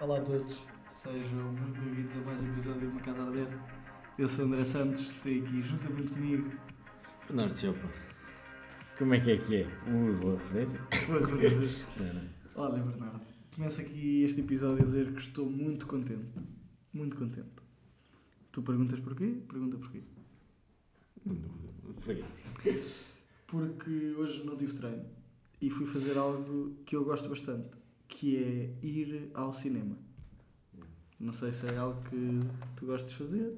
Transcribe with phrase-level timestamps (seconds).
[0.00, 0.56] Olá a todos,
[1.02, 3.48] sejam muito bem-vindos a mais um episódio de Uma Casa Arder.
[4.16, 6.52] Eu sou o André Santos, tenho aqui juntamente comigo
[7.26, 7.88] Bernardo Chopa.
[8.96, 9.66] Como é que é que é?
[9.88, 10.80] Uh, boa referência.
[11.08, 11.84] Boa referência.
[11.96, 12.28] Não, não.
[12.54, 13.20] Olha, Bernardo,
[13.52, 16.30] começo aqui este episódio a dizer que estou muito contente.
[16.92, 17.48] Muito contente.
[18.52, 19.42] Tu perguntas porquê?
[19.48, 20.02] Pergunta porquê.
[21.24, 22.14] Por
[22.62, 22.82] quê?
[23.48, 25.06] Porque hoje não tive treino
[25.60, 27.68] e fui fazer algo que eu gosto bastante,
[28.08, 29.96] que é ir ao cinema.
[31.20, 32.40] Não sei se é algo que
[32.76, 33.54] tu gostas de fazer,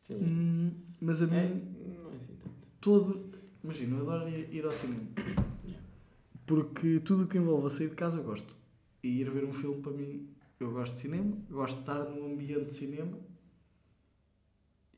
[0.00, 0.14] Sim.
[0.16, 2.54] hum, mas a mim É, não é assim tanto.
[2.80, 3.32] todo.
[3.64, 5.02] Imagina, eu adoro ir ao cinema.
[5.64, 5.86] Yeah.
[6.46, 8.54] Porque tudo o que envolve a sair de casa eu gosto.
[9.02, 10.28] E ir ver um filme para mim,
[10.60, 13.18] eu gosto de cinema, gosto de estar num ambiente de cinema.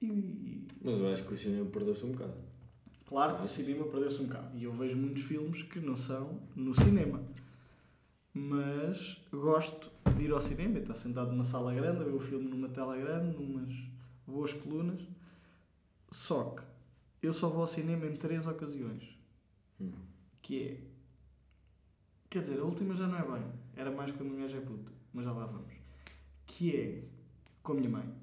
[0.03, 2.35] E- Mas eu acho que o cinema perdeu-se um bocado.
[3.07, 4.57] claro que o cinema perdeu-se um bocado.
[4.59, 7.23] E eu vejo muitos filmes que não são no cinema.
[8.35, 12.49] Mas gosto de ir ao cinema estar sentado numa sala grande, a ver o filme
[12.49, 13.73] numa tela grande, numas
[14.27, 15.01] boas colunas.
[16.11, 16.65] Só que
[17.23, 19.17] eu só vou ao cinema em três ocasiões.
[19.81, 19.93] Hum.
[20.43, 20.81] Que é.
[22.29, 23.53] Quer dizer, a última já não é bem.
[23.77, 24.93] Era mais quando um gajo é puto.
[25.13, 25.73] Mas já lá vamos.
[26.45, 27.05] Que é
[27.63, 28.15] com a minha mãe.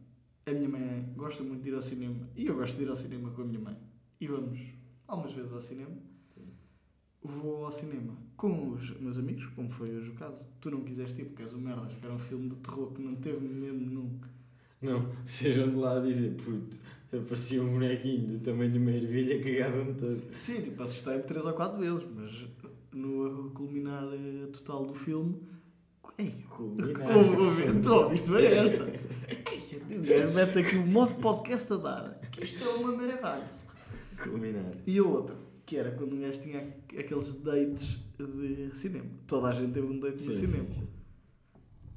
[0.45, 2.27] A minha mãe gosta muito de ir ao cinema.
[2.35, 3.77] E eu gosto de ir ao cinema com a minha mãe.
[4.19, 4.59] E vamos
[5.07, 5.95] algumas vezes ao cinema.
[7.23, 10.37] Vou ao cinema com os meus amigos, como foi hoje o caso.
[10.59, 13.01] Tu não quiseste ir porque és o merdas, que era um filme de terror que
[13.01, 14.19] não teve medo nenhum.
[14.81, 16.77] Não, sejam de lá a dizer, puto,
[17.15, 20.21] aparecia um bonequinho do tamanho de uma ervilha, cagava-me todo.
[20.39, 22.47] Sim, tipo, assustei-me três ou quatro vezes, mas
[22.91, 25.35] no culminar eh, total do filme.
[26.17, 27.15] Ei, Culminar.
[27.15, 28.83] Ouve, ouviste bem esta?
[29.89, 32.19] Ei, mete aqui o modo podcast a dar.
[32.31, 33.43] Que isto é uma maravilha.
[34.17, 34.73] Culminar.
[34.85, 35.35] E a outra,
[35.71, 36.59] que era quando um gajo tinha
[36.99, 39.09] aqueles dates de cinema.
[39.25, 40.69] Toda a gente teve um date no Sim, cinema.
[40.69, 40.87] sim, sim.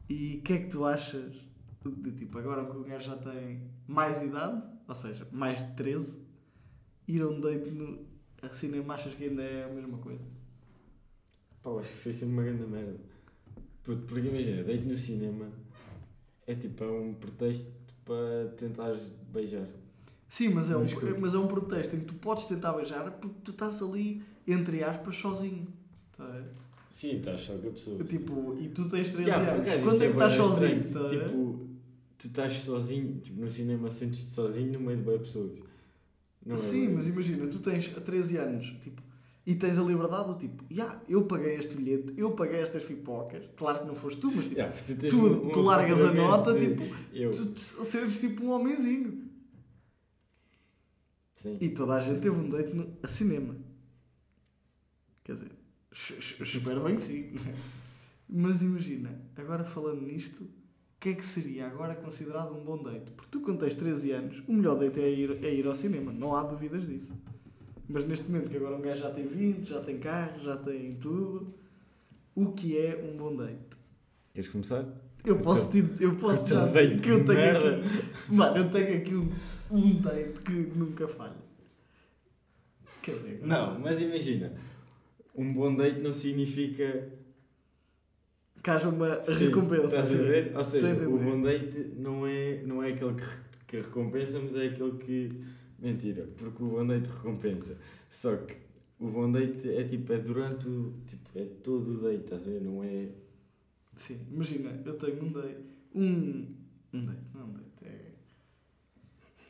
[0.08, 1.34] E o que é que tu achas
[1.84, 6.20] de tipo, agora que o gajo já tem mais idade, ou seja, mais de 13,
[7.08, 7.98] ir a um date no
[8.42, 10.23] a cinema achas que ainda é a mesma coisa?
[11.61, 13.01] Pá, acho que foi sempre uma grande merda.
[13.83, 15.51] Puto, porque imagina, deito no cinema
[16.46, 17.67] é tipo é um pretexto
[18.05, 19.02] para tentares
[19.33, 19.67] beijar.
[20.29, 22.73] Sim, mas é, um, Mas que- mas é um protesto em que tu podes tentar
[22.73, 25.67] beijar porque tu estás ali, entre aspas, sozinho.
[26.17, 26.42] Tá?
[26.90, 28.05] Sim, estás só com a pessoa.
[28.05, 29.83] Tipo, e tu tens 13 Yeah, anos.
[29.83, 30.90] Quando isso é que estás sozinho?
[30.92, 31.08] Tá?
[31.11, 31.68] Tipo,
[32.18, 35.58] tu estás sozinho, tipo, no cinema sentes-te sozinho no meio de boas pessoas.
[36.45, 36.95] Não é Sim, bué?
[36.96, 39.02] mas imagina, tu tens 13 anos tipo,
[39.46, 43.42] e tens a liberdade do tipo, yeah, eu paguei este bilhete, eu paguei estas pipocas.
[43.57, 46.52] Claro que não foste tu, mas tipo, Yeah, tu, tu, um- tu largas a nota,
[46.55, 47.30] de- tipo, Eu.
[47.30, 49.23] tu, tu seres tipo um homenzinho.
[51.45, 51.59] Sim.
[51.61, 53.55] E toda a gente teve um date no, a cinema.
[55.25, 55.53] Quer dizer,
[55.93, 57.33] es- es- espero bem que sim.
[58.29, 60.51] Mas imagina, agora falando nisto, o
[61.01, 63.11] que é que seria agora considerado um bom date?
[63.13, 66.13] Porque tu, quando tens 13 anos, o melhor date é ir, é ir ao cinema,
[66.13, 67.15] não há dúvidas disso.
[67.89, 70.93] Mas neste momento, que agora um gajo já tem 20, já tem carro, já tem
[70.95, 71.55] tudo,
[72.35, 73.77] o que é um bom date?
[74.35, 74.87] Queres começar?
[75.24, 77.77] Eu posso te dizer, eu posso já date que eu tenho merda.
[77.77, 79.33] aqui, mano, eu tenho aqui um,
[79.70, 81.42] um date que nunca falha.
[83.02, 84.52] Quer dizer, Não, mas imagina,
[85.34, 87.08] um bom date não significa.
[88.63, 89.84] que haja uma Sim, recompensa.
[89.86, 90.52] Estás a ver?
[90.57, 93.24] Ou seja, o bom date não é, não é aquele que,
[93.67, 95.40] que recompensa, mas é aquele que.
[95.79, 97.77] Mentira, porque o bom date recompensa.
[98.11, 98.57] Só que
[98.98, 100.95] o bom date é tipo, é durante o.
[101.07, 102.61] Tipo, é todo o date, estás a ver?
[102.61, 103.08] Não é.
[103.97, 105.65] Sim, imagina, eu tenho um date.
[105.95, 106.55] Um.
[106.93, 107.85] Um date, não é um date.
[107.85, 108.13] É.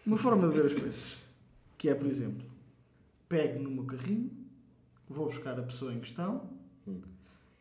[0.07, 1.25] Uma forma de ver as coisas.
[1.79, 2.47] Que é, por exemplo,
[3.29, 4.31] pego no meu carrinho,
[5.09, 6.51] vou buscar a pessoa em questão,
[6.87, 7.01] Hum.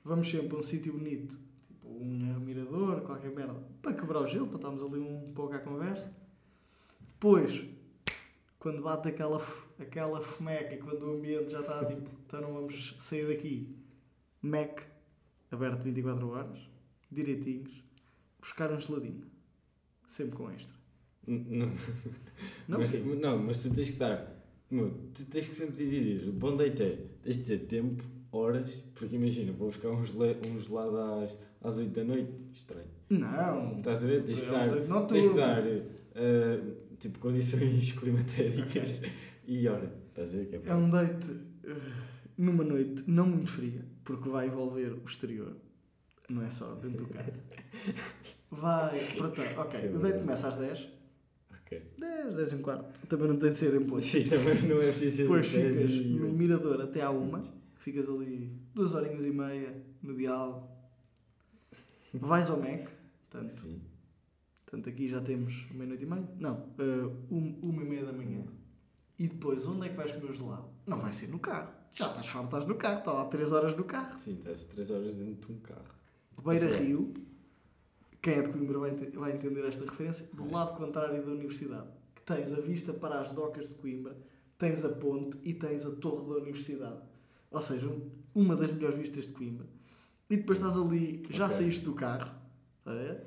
[0.03, 4.47] vamos sempre a um sítio bonito, tipo um mirador, qualquer merda, para quebrar o gelo,
[4.47, 6.11] para estarmos ali um pouco à conversa.
[7.13, 7.65] Depois,
[8.59, 9.41] quando bate aquela,
[9.79, 13.73] aquela fumeca e quando o ambiente já está tipo, então não vamos sair daqui,
[14.41, 14.81] Mac,
[15.51, 16.59] aberto 24 horas,
[17.13, 17.83] direitinhos,
[18.41, 19.23] buscar um geladinho,
[20.09, 20.73] sempre com extra.
[21.25, 21.71] Não.
[22.67, 24.43] Não, mas, não, mas tu tens que dar.
[24.69, 26.27] tu tens que sempre dividir.
[26.27, 27.05] O bom date é.
[27.21, 28.83] Tens de dizer tempo, horas.
[28.95, 32.33] Porque imagina, vou buscar um, gele, um gelado às, às 8 da noite.
[32.51, 32.87] Estranho.
[33.09, 34.23] Não, Estás a ver?
[34.23, 35.07] Tens que É dar.
[35.07, 35.63] Tens que dar.
[36.15, 36.59] eh,
[36.99, 39.01] tipo, condições climatéricas
[39.47, 39.93] e hora.
[40.09, 40.45] Estás a ver?
[40.47, 41.31] Que é, é um date
[41.63, 41.75] eh,
[42.37, 45.55] numa noite não muito fria, porque vai envolver o exterior,
[46.29, 47.31] não é só dentro do carro.
[48.51, 50.87] Vai, portanto, ok, o date começa às 10,
[51.65, 51.81] Ok.
[51.97, 54.01] 10, 10 e um quarto, também não tem de ser em ponto.
[54.01, 57.41] Sim, também não é preciso ser Depois 10 ficas e no mirador até à uma,
[57.77, 60.67] ficas ali duas horinhas e meia no diálogo.
[62.13, 62.87] Vais ao Mac,
[63.29, 63.81] Portanto, Sim.
[64.65, 66.29] portanto aqui já temos meia-noite e meia.
[66.39, 68.43] Não, eh, um- uma e meia da manhã.
[69.17, 70.65] E depois, onde é que vais comer o gelado?
[70.85, 71.71] Não vai ser no carro.
[71.95, 74.19] Já estás farto, estás no carro, está lá 3 horas no carro.
[74.19, 75.85] Sim, estás 3 horas dentro de um carro.
[76.43, 76.83] Beira Sim.
[76.83, 77.13] Rio,
[78.21, 82.21] quem é de Coimbra vai, vai entender esta referência, do lado contrário da universidade, que
[82.23, 84.15] tens a vista para as docas de Coimbra,
[84.57, 87.01] tens a ponte e tens a torre da universidade.
[87.51, 89.67] Ou seja, um- uma das melhores vistas de Coimbra.
[90.29, 91.57] E depois estás ali, já Ok.
[91.57, 92.31] saíste do carro,
[92.85, 93.23] ver?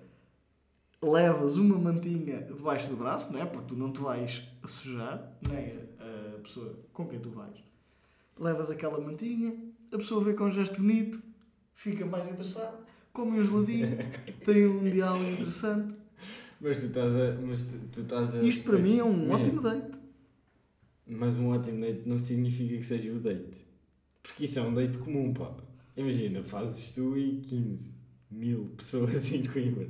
[1.02, 3.46] levas uma mantinha debaixo do braço, não é?
[3.46, 7.54] Porque tu não te vais sujar, nem a, a pessoa com quem tu vais.
[8.38, 9.54] Levas aquela mantinha,
[9.92, 11.22] a pessoa vê com um gesto bonito,
[11.74, 12.78] fica mais interessada,
[13.16, 13.96] come um geladinho,
[14.44, 15.94] tem um diálogo interessante.
[16.60, 17.38] Mas tu estás a.
[17.42, 19.96] Mas tu, tu estás a Isto para mim é um ótimo date.
[21.06, 23.64] Mas um ótimo date não significa que seja o date.
[24.22, 25.54] Porque isso é um date comum, pá.
[25.96, 27.90] Imagina, fazes tu e 15
[28.30, 29.88] mil pessoas em Coimbra.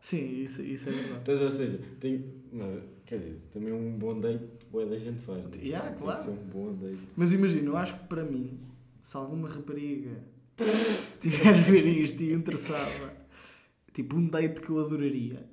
[0.00, 1.20] Sim, isso, isso é verdade.
[1.22, 2.24] Então, ou seja, tem.
[2.52, 5.64] Mas, quer dizer, também um bom date, boa da gente faz, não é?
[5.64, 6.18] Yeah, Tem claro.
[6.18, 6.98] que ser um bom date.
[7.16, 8.58] Mas imagina, eu acho que para mim,
[9.04, 10.10] se alguma rapariga
[11.20, 13.16] tiver a ver isto e interessada,
[13.92, 15.44] tipo, um date que eu adoraria,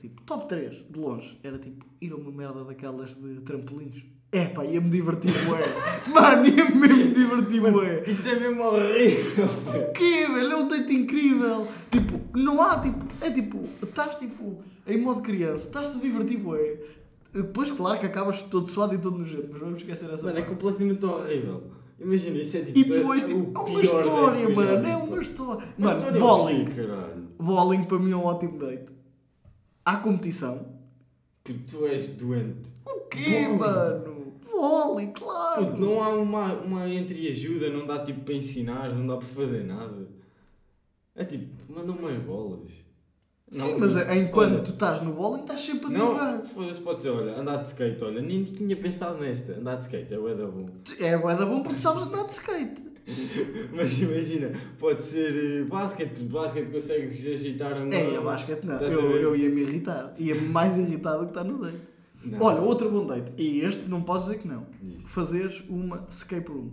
[0.00, 4.02] tipo, top 3, de longe, era tipo, ir a uma merda daquelas de trampolins.
[4.32, 5.60] É pá, ia-me divertir, bué.
[6.12, 8.04] Mano, ia-me mesmo divertir, bué.
[8.06, 9.46] Isso é mesmo horrível!
[9.46, 10.52] O quê, velho?
[10.52, 11.66] É um date incrível.
[11.90, 16.78] Tipo, não há, tipo, é tipo, estás tipo, em modo criança, estás-te a divertir, bué.
[17.32, 20.42] Depois, claro que acabas todo suado e todo nojento, mas vamos esquecer essa Mano, é
[20.42, 21.62] completamente horrível.
[22.00, 22.78] Imagina, isso é tipo.
[22.78, 24.86] E depois, o tipo, é uma história, que mano.
[24.88, 25.64] É uma história.
[25.76, 26.64] Uma Mano, história bowling.
[26.66, 27.28] caralho.
[27.38, 28.90] Bowling para mim é um ótimo date.
[29.84, 30.66] Há competição.
[31.44, 32.70] Porque tu és doente.
[32.86, 33.58] O quê, Bowling.
[33.58, 34.32] mano?
[34.50, 35.66] Bowling, claro.
[35.66, 39.64] Puto, não há uma, uma entreajuda, não dá tipo para ensinar, não dá para fazer
[39.64, 40.08] nada.
[41.14, 42.70] É tipo, mandam umas bolas.
[43.50, 46.42] Sim, mas enquanto olha, tu estás no bowling, estás sempre a Não, jogar.
[46.44, 49.54] foda-se, pode ser, olha, andar de skate, olha, nem tinha pensado nesta.
[49.54, 50.68] Andar de skate é bué da bom.
[51.00, 52.82] É bué da bom porque sabes andar de skate.
[53.74, 57.92] Mas imagina, pode ser eh, basquete, porque basquete consegues ajeitar a mão.
[57.92, 58.78] É, a basquete não.
[58.78, 60.14] Eu, eu ia me irritar.
[60.16, 61.80] Ia mais irritado do que está no date.
[62.24, 62.40] Não.
[62.40, 63.32] Olha, outro bom date.
[63.36, 64.66] E este não podes dizer que não.
[64.80, 65.02] Diz.
[65.06, 66.70] Fazeres uma escape room.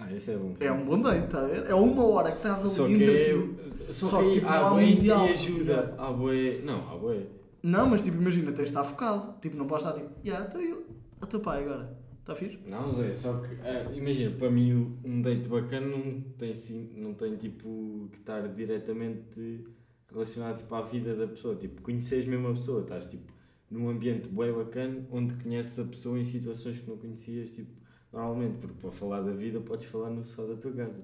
[0.00, 0.54] Ah, esse é bom.
[0.58, 1.66] É um bom date, está a ver?
[1.66, 3.92] É uma hora que estás ali Só que entretido.
[3.92, 5.28] Só, Só que que, tipo, há mundial.
[5.28, 5.72] entreajuda.
[5.72, 5.94] Yeah.
[5.98, 6.60] Há bué.
[6.64, 7.26] Não, há bué.
[7.62, 9.34] Não, mas tipo, imagina, tens de estar focado.
[9.42, 10.86] Tipo, não podes estar tipo, yeah, então eu,
[11.20, 11.98] o teu pai agora.
[12.20, 12.58] Está fixe?
[12.66, 17.12] Não, Zé, só que, ah, imagina, para mim um date bacana não tem, sim, não
[17.14, 19.64] tem tipo que estar diretamente
[20.10, 21.56] relacionado tipo, à vida da pessoa.
[21.56, 23.32] Tipo, conheces mesmo a pessoa, estás tipo
[23.70, 27.70] num ambiente bem bacana onde conheces a pessoa em situações que não conhecias, tipo,
[28.12, 31.00] normalmente, porque para falar da vida podes falar no sofá da tua casa.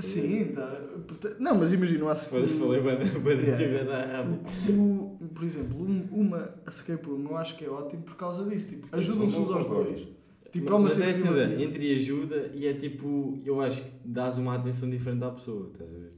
[0.00, 0.80] Sim, tá.
[1.38, 2.30] Não, mas imagina, acho que.
[2.30, 3.04] Falei bem da
[3.84, 4.28] da Yeah.
[4.76, 8.44] o- o- Por exemplo, um- uma escape room eu acho que é ótimo por causa
[8.44, 8.68] disso.
[8.70, 10.08] Tipo, ajudam-se uns aos dois.
[10.50, 11.62] Tipo, uma Mas é essa divertida.
[11.62, 15.92] entre ajuda e é tipo, eu acho que dás uma atenção diferente à pessoa, estás
[15.92, 16.12] a ver?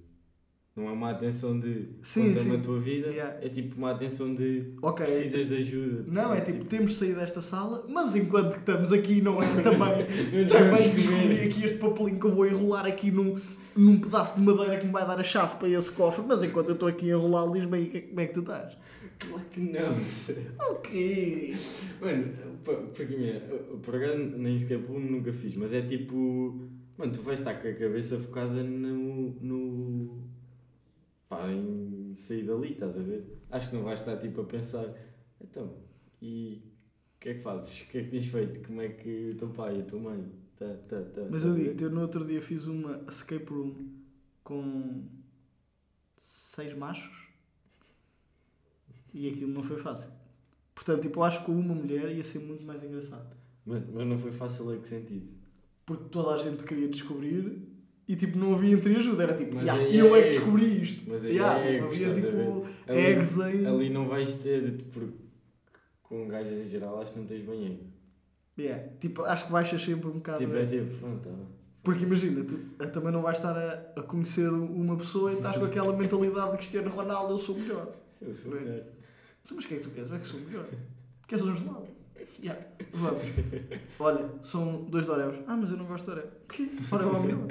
[0.76, 2.56] Não é uma atenção de Sim, conta-me sim.
[2.56, 3.38] a tua vida, Yeah.
[3.40, 5.06] é tipo uma atenção de Ok.
[5.06, 6.04] precisas de ajuda.
[6.06, 9.46] Não, é tipo, temos de sair desta sala, mas enquanto que estamos aqui, não é?
[9.62, 10.06] Também,
[10.46, 13.40] também descobri aqui este papelinho que eu vou enrolar aqui num,
[13.74, 16.68] num pedaço de madeira que me vai dar a chave para esse cofre, mas enquanto
[16.68, 18.76] eu estou aqui a enrolar, diz-me aí como é que tu estás.
[19.18, 19.96] Claro que não.
[20.76, 21.56] Ok.
[22.02, 22.24] Mano,
[22.94, 23.40] porque minha,
[23.82, 26.60] por acaso nem sequer por nunca fiz, mas é tipo,
[26.98, 29.34] mano, tu vais estar com a cabeça focada no.
[29.40, 30.35] no
[31.28, 33.24] pá, em sair dali, estás a ver?
[33.50, 34.94] Acho que não vais estar tipo a pensar,
[35.40, 35.76] então,
[36.20, 36.62] e
[37.16, 37.80] o que é que fazes?
[37.82, 38.66] O que é que tens feito?
[38.66, 40.24] Como é que o teu pai e a tua mãe?
[40.56, 43.90] Tá, tá, tá, Mas eu digo, eu no outro dia fiz uma escape room
[44.42, 45.04] com
[46.16, 47.28] seis machos
[49.12, 50.10] e aquilo não foi fácil.
[50.74, 53.36] Portanto, tipo, eu acho que com uma mulher ia ser muito mais engraçado.
[53.64, 55.28] Mas, mas não foi fácil a que sentido?
[55.84, 57.75] Porque toda a gente queria descobrir
[58.08, 59.22] e tipo, não havia entreajuda.
[59.24, 61.02] Era tipo, "Ya, aí eu é é que descobri isto.
[61.10, 63.66] Mas aí é tipo, ego, havia tipo egos em.
[63.66, 65.12] Ali não vais ter, porque
[66.02, 67.84] com gajas em geral acho que não tens bem ego.
[68.58, 70.38] Yeah, Tipo, acho que baixas sempre um bocado.
[70.38, 71.46] Tipo, é tipo, pronto, tá bem.
[71.82, 75.56] Porque imagina, tu eh, também não vais estar a, a conhecer uma pessoa e estás
[75.56, 77.92] com aquela mentalidade de Cristiano Ronaldo, eu sou melhor.
[78.20, 78.62] Eu sou Bem.
[78.62, 78.82] melhor.
[79.44, 80.10] Tu, Mas o que é que tu queres?
[80.10, 80.66] Eu é que sou melhor.
[81.28, 81.86] Queres um gelado?
[82.42, 82.60] Yeah.
[82.92, 83.22] Vamos.
[84.00, 85.36] Olha, são dois Doreus.
[85.46, 86.24] Ah, mas eu não gosto de Oreo.
[86.44, 86.68] O quê?
[86.92, 87.46] Oreo é o melhor.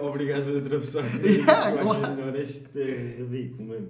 [0.00, 2.16] Obrigado a outra pessoa que Yeah, tu achas claro.
[2.16, 2.36] melhor.
[2.40, 3.88] Isto é ridículo, mano.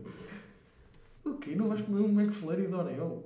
[1.25, 1.54] O quê?
[1.54, 3.25] Não vais comer um McFlurry de Oreo?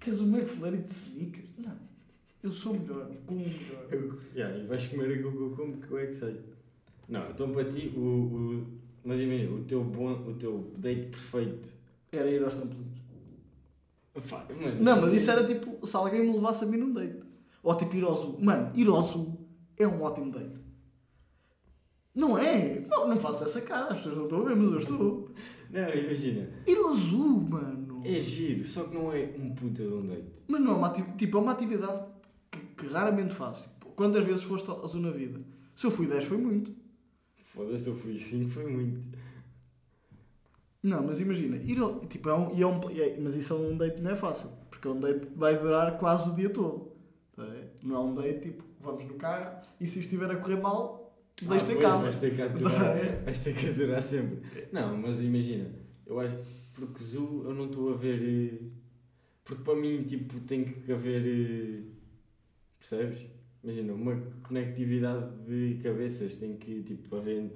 [0.00, 1.48] Queres um McFlurry de Snickers?
[1.58, 1.72] Não.
[2.42, 3.10] Eu sou melhor.
[3.26, 3.86] Com o melhor.
[3.90, 6.40] Eu, yeah, e vais comer aquilo que eu como, que eu é que sei.
[7.08, 8.66] Não, então para ti, o, o,
[9.04, 11.70] Mas imagina, o teu, bom, o teu date perfeito.
[12.12, 13.04] Era ir aos trampolins.
[14.60, 17.20] Mano, Não, mas isso era tipo, se alguém me levasse a mim num date.
[17.62, 18.38] Ou tipo ir ao zoo.
[18.40, 19.33] Mano, ir ao zoo
[19.78, 20.56] é um ótimo date.
[22.14, 22.80] Não é?
[22.88, 25.30] Não, não faço essa cara, as pessoas não estão a ver, mas eu estou.
[25.70, 26.48] Não, imagina.
[26.66, 28.02] Ir ao zoo, mano.
[28.04, 30.26] É giro, só que não é um puta de um date.
[30.46, 32.04] Mas não é uma atividade, tipo, é uma atividade
[32.50, 33.68] que, que raramente faço.
[33.68, 35.40] Tipo, quantas vezes foste ao zoo na vida?
[35.74, 36.72] Se eu fui 10 foi muito.
[37.36, 39.00] Foda-se, eu fui 5, foi muito.
[40.82, 43.76] Não, mas imagina, ir ao, tipo, é um, é um, é- mas isso é um
[43.76, 46.92] date não é fácil, porque é um date que vai durar quase o dia todo.
[47.34, 47.46] tá?
[47.82, 51.72] Não é um date tipo, vamos no carro e se estiver a correr mal, deixa-te
[51.72, 52.02] Ah, casa.
[52.02, 53.22] Vais ter que aturar, ver?
[53.24, 54.38] vais ter que aturar sempre.
[54.72, 55.70] Não, mas imagina,
[56.06, 56.36] eu acho
[56.72, 58.20] porque zoo eu não estou a ver.
[58.22, 58.58] eh,
[59.44, 61.22] Porque para mim, tipo, tem que haver.
[61.26, 61.82] eh,
[62.78, 63.28] Percebes?
[63.62, 67.50] Imagina, uma conectividade de cabeças, tem que tipo, haver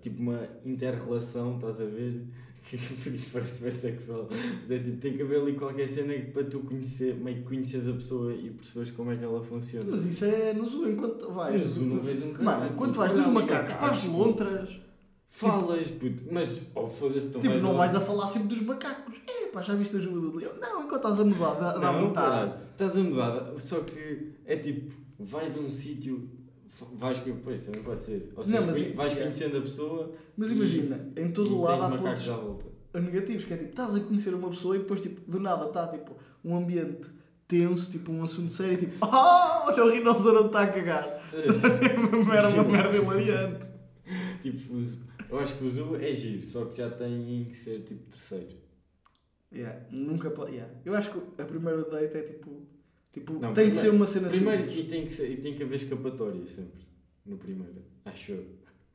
[0.00, 2.24] tipo, uma inter-relação, estás a ver?
[2.72, 4.28] Isso parece bem sexual.
[4.30, 7.88] Mas é tipo, tem que haver ali qualquer cena para tu conhecer, meio que conheces
[7.88, 9.90] a pessoa e percebes como é que ela funciona.
[9.90, 11.60] Mas isso é no zoo, enquanto vais.
[11.60, 12.44] No zoo não vês um caralho.
[12.44, 14.80] Mano, enquanto vais dos macacos para as lontras,
[15.32, 19.14] Falas, puto, mas oh, foda-se, tu tipo, vais não vais a falar sempre dos macacos.
[19.26, 20.52] É, pá, já viste a ajuda do leão?
[20.58, 22.54] Não, enquanto estás a mudar, dá, dá vontade.
[22.72, 26.28] estás a mudar, só que é tipo, vais a um sítio,
[26.94, 28.32] vais depois também pode ser.
[28.36, 29.16] Ou seja, Não, mas- conhe- vais é.
[29.16, 32.66] conhecendo a pessoa Mas imagina, em todo o lado há pontos à volta.
[32.94, 35.86] negativos, que é tipo, estás a conhecer uma pessoa e depois, tipo, do nada está,
[35.88, 37.06] tipo, um ambiente
[37.46, 41.22] tenso, tipo, um assunto sério, tipo, ah, olha o rinoceronte está a cagar.
[42.12, 43.66] uma merda, uma merda hilariante.
[44.42, 44.74] tipo,
[45.28, 48.58] eu acho que o zoo é giro, só que já tem que ser tipo terceiro.
[49.52, 50.72] Yeah, nunca pode, yeah.
[50.84, 52.62] Eu acho que a primeira date é tipo,
[53.12, 54.84] tipo Não, tem de ser uma cena Primeiro, simples.
[54.86, 56.80] e tem, que ser, e tem que haver escapatória sempre,
[57.26, 58.46] no primeiro, acho eu.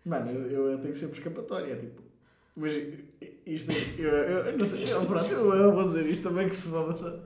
[0.06, 2.02] Mano, eu, eu tenho que sempre escapatória, é tipo,
[2.56, 2.74] mas
[3.46, 6.48] isto, é- eu, eu, eu não sei, eu, pronto, eu, eu vou dizer isto também
[6.50, 7.24] que se foda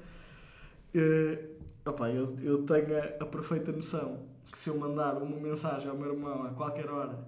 [0.96, 1.38] Uh,
[1.86, 5.96] opa, eu, eu tenho a, a perfeita noção que se eu mandar uma mensagem ao
[5.96, 7.27] meu irmão a qualquer hora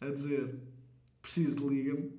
[0.00, 0.56] a dizer
[1.22, 2.12] preciso de liga-me,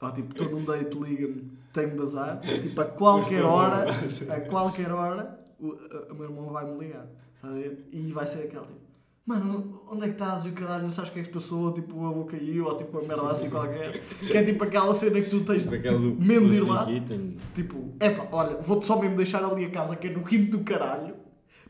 [0.00, 3.86] ou tipo estou num date, liga-me, tenho bazar, tipo a qualquer hora,
[4.28, 7.06] a qualquer hora, o, a- o meu irmão vai-me ligar,
[7.36, 7.88] está a ver?
[7.92, 8.80] E vai ser aquele tipo,
[9.26, 10.44] mano, onde é que estás?
[10.44, 11.72] E o caralho, não sabes o que é que se passou?
[11.72, 15.20] Tipo, o avô caiu, ou tipo uma merda assim qualquer, que é tipo aquela cena
[15.20, 16.82] que tu tens Tipo aquele do mesmo de ir lá.
[16.82, 17.36] aqui, tem...
[17.54, 20.64] Tipo, epá, olha, vou-te só mesmo deixar ali a casa que é no quinto do
[20.64, 21.14] caralho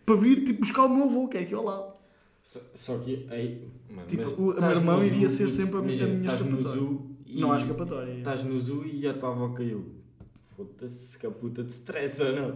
[0.04, 1.94] para vir tipo buscar o meu avô, que é aqui ao lado.
[2.42, 5.80] Só, só que aí, mano, Tipo, o- o estás meu irmão iria ser sempre a
[5.82, 6.62] minha- a minha escapatória.
[6.78, 8.10] zoo e Não há escapatória.
[8.12, 8.18] é.
[8.18, 9.86] Estás no zoo e a tua avó caiu.
[10.56, 12.54] Foda-se que a puta te estressa, não?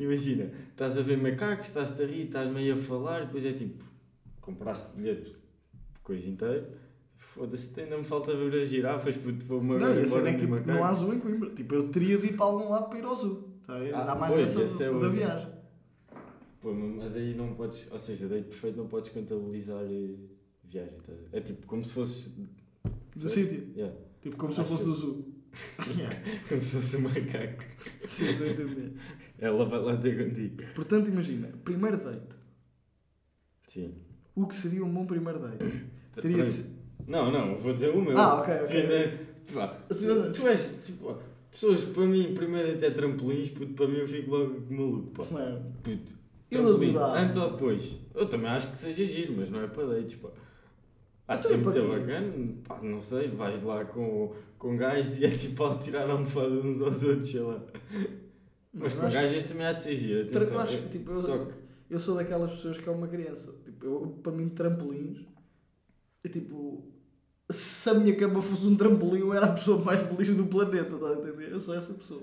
[0.00, 3.84] Imagina, estás a ver macacos, estás-te a rir, estás meio a falar, depois é tipo,
[4.40, 5.36] compraste bilhete,
[6.02, 6.68] coisa inteira.
[7.16, 10.40] Foda-se, ainda me falta ver as girafas, puto, vou-me Não, agora a embora é que
[10.40, 11.50] tipo, não há zoo em Coimbra.
[11.50, 13.48] Tipo, eu teria de ir para algum lado para ir ao zoo.
[13.66, 13.74] Tá?
[13.94, 15.48] Ah, Dá mais pois, essa é da viagem.
[16.60, 20.14] Pô, mas aí não podes, ou seja, date perfeito não podes contabilizar eh,
[20.64, 21.28] viagem, ver?
[21.32, 22.34] É tipo como se fosses.
[23.14, 23.68] Do sítio.
[23.76, 23.94] Yeah.
[24.20, 25.35] Tipo, como se eu Acho fosse que- do zoo.
[25.96, 26.16] Yeah.
[26.48, 27.62] Como se fosse um macaco.
[28.06, 28.92] Sim, estou a entender.
[29.38, 30.62] Ela vai lá ter contigo.
[30.74, 32.36] Portanto, imagina, primeiro date.
[33.66, 33.94] Sim.
[34.34, 35.84] O que seria um bom primeiro date?
[36.20, 36.66] Teria de ser...
[37.06, 38.18] Não, não, vou dizer o meu.
[38.18, 39.18] Ah, ok, Tu ainda.
[39.46, 40.82] Tu, vá, tu, tu és.
[40.84, 41.16] Tipo,
[41.50, 45.24] pessoas, para mim, primeiro até trampolins, puto, para mim eu fico logo maluco, pá.
[45.30, 46.12] Mano, Puto.
[46.50, 47.18] Eu Trampolim, adorava.
[47.20, 47.96] antes ou depois.
[48.14, 50.28] Eu também acho que seja giro, mas não é para dates, pá.
[51.28, 55.24] Há de ser é muito bacana, pá, não sei, vais lá com, com gajos e
[55.24, 57.60] é tipo ao tirar a almofada uns aos outros, sei lá.
[58.72, 60.60] Mas eu com acho- gajas também há de ser giro, atenção.
[60.60, 61.52] acho que, tipo, eu- Só que,
[61.88, 63.52] Eu sou daquelas pessoas que é uma criança.
[63.64, 65.24] Tipo, eu, para mim, trampolins.
[66.24, 66.84] É tipo.
[67.48, 70.94] Se a minha cama fosse um trampolim, eu era a pessoa mais feliz do planeta,
[70.96, 71.52] estás a entender?
[71.52, 72.22] Eu sou essa pessoa.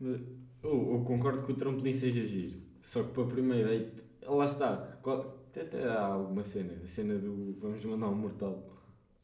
[0.00, 0.18] eu,
[0.62, 2.58] eu concordo que o trampolim seja giro.
[2.82, 4.98] Só que para a primeira date, lá está.
[5.02, 8.68] Qual- até, até há alguma cena, a cena do vamos mandar um mortal.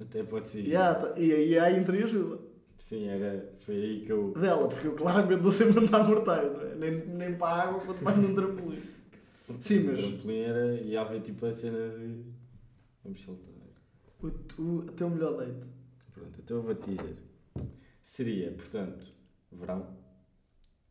[0.00, 0.61] Até pode ser.
[0.64, 2.38] Yeah, tá- e aí há entre ajuda
[2.78, 4.32] Sim, era, foi aí que eu.
[4.35, 6.75] dela, porque eu claramente não sei mandar mortais, não é?
[6.76, 8.82] nem, nem para a água, quanto mais num trampolim.
[9.61, 10.75] Sim, mas- O trampolim era.
[10.80, 12.23] E havia tipo a cena de.
[13.02, 13.44] Vamos saltar.
[14.23, 14.26] O,
[14.62, 15.66] o, o teu melhor date.
[16.14, 17.16] Pronto, então eu vou-te dizer.
[18.00, 19.06] Seria, portanto,
[19.52, 19.87] verão.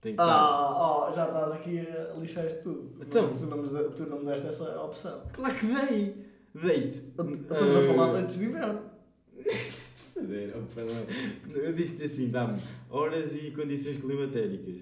[0.07, 0.21] Tem que.
[0.21, 2.91] Ah, oh, já estás aqui a lixar tudo.
[3.01, 3.33] Então.
[3.35, 5.21] Tu, não me, tu não me deste essa opção.
[5.33, 6.25] Claro que dei!
[6.55, 6.97] Date!
[7.09, 8.79] Estamos a Eh, falar de dates de inverno.
[11.53, 12.59] Eu disse assim, dá-me
[12.89, 14.81] horas e condições climatéricas.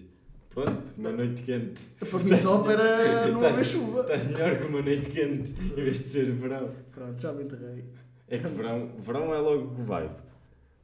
[0.50, 1.82] Pronto, uma noite quente.
[2.00, 4.02] Para mim, top era Estás- haver chuva.
[4.02, 6.70] Estás melhor que uma noite quente em vez de ser verão.
[6.94, 7.84] Pronto, já me enterrei.
[8.30, 10.16] É que verão, verão é logo o vibe.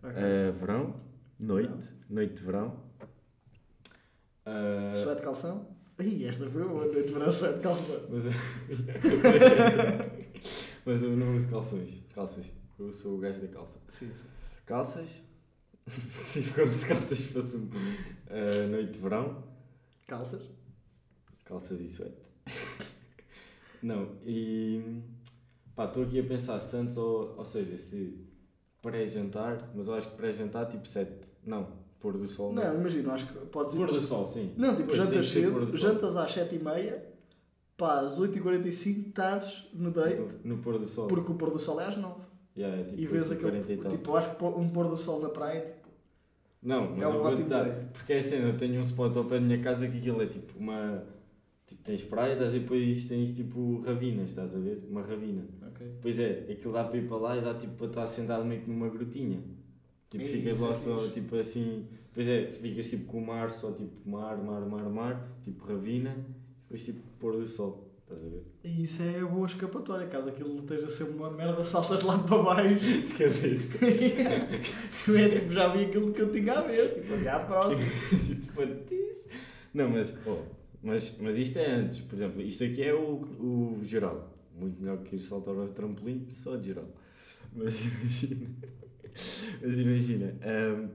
[0.03, 0.13] Ok.
[0.17, 0.95] Eh, verão,
[1.39, 2.75] noite, noite de verão.
[4.45, 5.67] Eh, Suéte de calção?
[5.99, 7.95] Ih, esta foi boa, noite de verão, suéte de calção.
[8.09, 8.23] mas,
[10.85, 12.01] mas eu não uso calções.
[12.13, 12.51] Calças.
[12.79, 13.79] Eu sou o gajo da calça.
[13.89, 14.27] Sim, sim.
[14.65, 15.21] Calças.
[16.55, 17.69] Como se calças fosse um,
[18.29, 19.43] eh, noite de verão.
[20.07, 20.41] Calças?
[21.45, 22.21] Calças e suéte.
[23.83, 25.01] Não, e.
[25.75, 28.27] Pá, estou aqui a pensar se antes ou, ou seja, se
[28.81, 31.27] pré-jantar, mas eu acho que pré-jantar tipo 7.
[31.45, 31.67] Não,
[32.01, 32.51] pôr do sol.
[32.53, 33.77] Não, imagina, acho que podes ir.
[33.77, 34.51] Pôr do sol, sim.
[34.57, 36.99] Não, tipo, jantas cedo, jantas às 7h30,
[37.77, 41.07] pá, às 8h45 estás no date, No, no pôr do sol.
[41.07, 42.21] porque o pôr do sol é às 9
[42.57, 43.73] Yeah, é, tipo, E vês 40 aquele.
[43.73, 43.91] e tal.
[43.91, 45.87] Tipo, acho que um pôr do sol na praia, tipo.
[46.61, 47.65] Não, mas É um eu vou dar.
[47.93, 50.25] Porque é assim, eu tenho um spot ao pé da minha casa que aquilo é
[50.27, 51.03] tipo uma.
[51.65, 54.85] Tipo, tens praias e depois tens tipo ravinas, estás a ver?
[54.89, 55.45] Uma ravina.
[55.69, 55.87] Ok.
[56.01, 58.61] Pois é, aquilo dá para ir para lá e dá tipo para estar sentado meio
[58.61, 59.39] que numa grutinha.
[60.11, 61.87] Tipo, ficas isso lá só, tipo assim.
[62.13, 66.13] Pois é, ficas tipo com o mar, só tipo mar, mar, mar, mar, tipo ravina,
[66.63, 68.43] depois tipo pôr do sol, estás a ver?
[68.65, 72.43] E isso é boa escapatória, caso aquilo esteja a ser uma merda, saltas lá para
[72.43, 72.83] baixo.
[73.07, 73.77] De cabeça.
[75.17, 77.81] É tipo, já vi aquilo que eu tinha a ver, tipo, até à próxima.
[78.27, 79.29] tipo, patice.
[79.73, 80.39] Não, mas, oh,
[80.83, 84.29] mas, mas isto é antes, por exemplo, isto aqui é o, o geral.
[84.59, 86.89] Muito melhor que ir saltar ao trampolim, só de geral.
[87.55, 88.47] Mas imagina.
[89.61, 90.33] Mas imagina.
[90.43, 90.89] hum,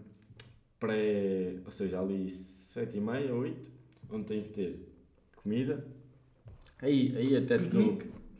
[0.78, 1.56] pré.
[1.64, 3.70] Ou seja, ali 7 e meia, 8,
[4.10, 4.88] onde tem que ter
[5.36, 5.86] comida.
[6.80, 7.98] Aí, aí até estou.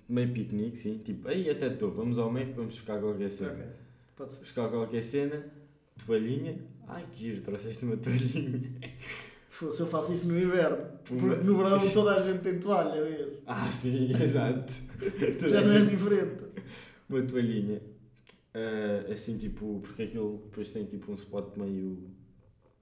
[0.09, 0.99] Meio piquenique, sim.
[0.99, 1.91] Tipo, aí até estou.
[1.91, 3.53] Vamos ao Mac, vamos buscar qualquer cena.
[3.53, 3.65] Ok,
[4.17, 4.41] pode ser.
[4.41, 5.47] Buscar qualquer cena,
[6.05, 6.59] toalhinha.
[6.87, 8.71] Ai que giro, trouxeste uma toalhinha.
[9.49, 10.85] Fosse, eu faço isso no inverno.
[11.03, 13.39] Porque no verão toda a gente tem toalha, vês?
[13.47, 14.71] Ah, sim, exato.
[15.49, 16.45] Já não és diferente.
[17.09, 17.81] Uma toalhinha.
[18.59, 22.11] Ah, assim, tipo, porque aquilo depois tem tipo um spot meio.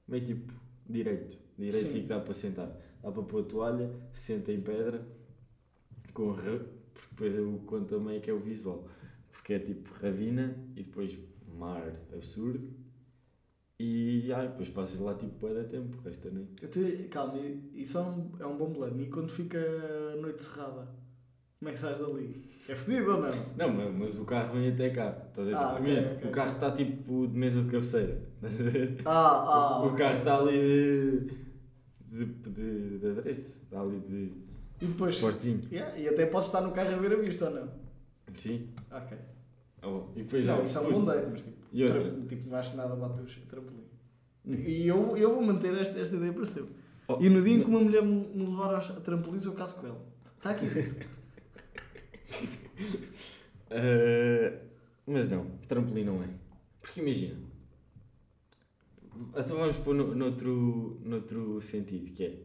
[0.07, 0.53] meio tipo
[0.89, 1.37] direito.
[1.59, 1.99] Direito Sim.
[1.99, 2.69] e que dá para sentar.
[3.03, 5.05] Dá para pôr a toalha, senta em pedra,
[6.13, 6.61] com ra-
[6.93, 8.89] porque depois eu conto também que é o visual.
[9.33, 12.73] Porque é tipo ravina e depois mar absurdo.
[13.79, 17.09] E ai, depois passas lá tipo bué de tempo, o resto da noite.
[17.09, 17.39] Calma,
[17.75, 19.03] isso é um, é um bom plano.
[19.03, 19.59] E quando fica
[20.13, 20.89] a noite cerrada,
[21.65, 22.45] como é que sais dali?
[22.69, 23.31] É fedido ou não?
[23.57, 25.17] Não, mas, mas o carro vem até cá.
[25.29, 25.57] Estás a ver?
[25.57, 26.29] Ah, Tipo, ok, imagina, ok.
[26.29, 28.19] O carro está tipo de mesa de cabeceira.
[28.37, 28.97] Estás a ver?
[29.07, 29.11] Ah,
[29.49, 29.81] ah.
[29.83, 29.97] o ok.
[29.99, 31.31] carro está ali
[32.11, 32.25] de.
[32.25, 33.59] de, de, de adereço.
[33.63, 34.33] Está ali de, E
[34.81, 35.13] de depois.
[35.15, 35.63] sportzinho.
[35.73, 37.69] Yeah, e até podes estar no carro a ver a vista ou não?
[38.35, 38.69] Sim.
[38.91, 39.17] Ok.
[39.83, 42.01] Oh, e depois não, ó, isso é um bom date, mas tipo, E outra?
[42.11, 43.85] tra- tipo não acho nada bate o trampolim.
[44.47, 44.55] Hum.
[44.55, 46.75] E eu, eu vou manter esta, esta ideia para sempre.
[47.09, 49.75] Oh, E no dia em que uma mulher me me levar aos trampolins, eu caso
[49.77, 50.01] com ela.
[50.39, 50.67] Está aqui.
[53.71, 54.59] Ah,
[55.07, 56.29] mas não, trampolim não é.
[56.81, 57.37] Porque imagina.
[59.37, 62.39] Então vamos pôr no, noutro, noutro sentido, que é.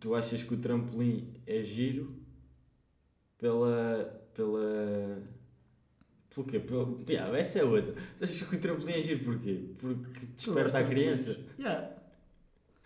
[0.00, 2.14] Tu achas que o trampolim é giro
[3.38, 4.22] pela.
[4.34, 5.22] pela.
[6.32, 6.60] pelo quê?
[6.60, 7.94] Pelo, yeah, essa é outra.
[8.16, 9.70] Tu achas que o trampolim é giro porquê?
[9.78, 11.96] Porque desperta a criança Yeah.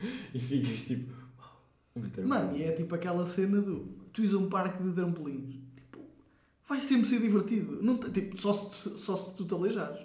[0.33, 1.13] e ficas tipo.
[1.39, 1.63] "Uau,
[1.97, 2.27] Um.
[2.27, 4.02] Mano, e é tipo aquela cena do.
[4.13, 5.55] Tu a um parque de trampolins.
[5.77, 6.01] Tipo,
[6.69, 7.83] vai sempre ser divertido.
[7.83, 10.05] Não, tipo, só, se, só se tu te aleijares.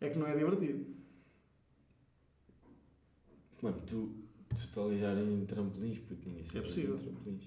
[0.00, 0.86] É que não é divertido.
[3.62, 4.12] Mano, tu,
[4.50, 4.78] tu te
[5.24, 6.94] em trampolins, puto, ninguém se É possível.
[6.96, 7.42] em trampolins.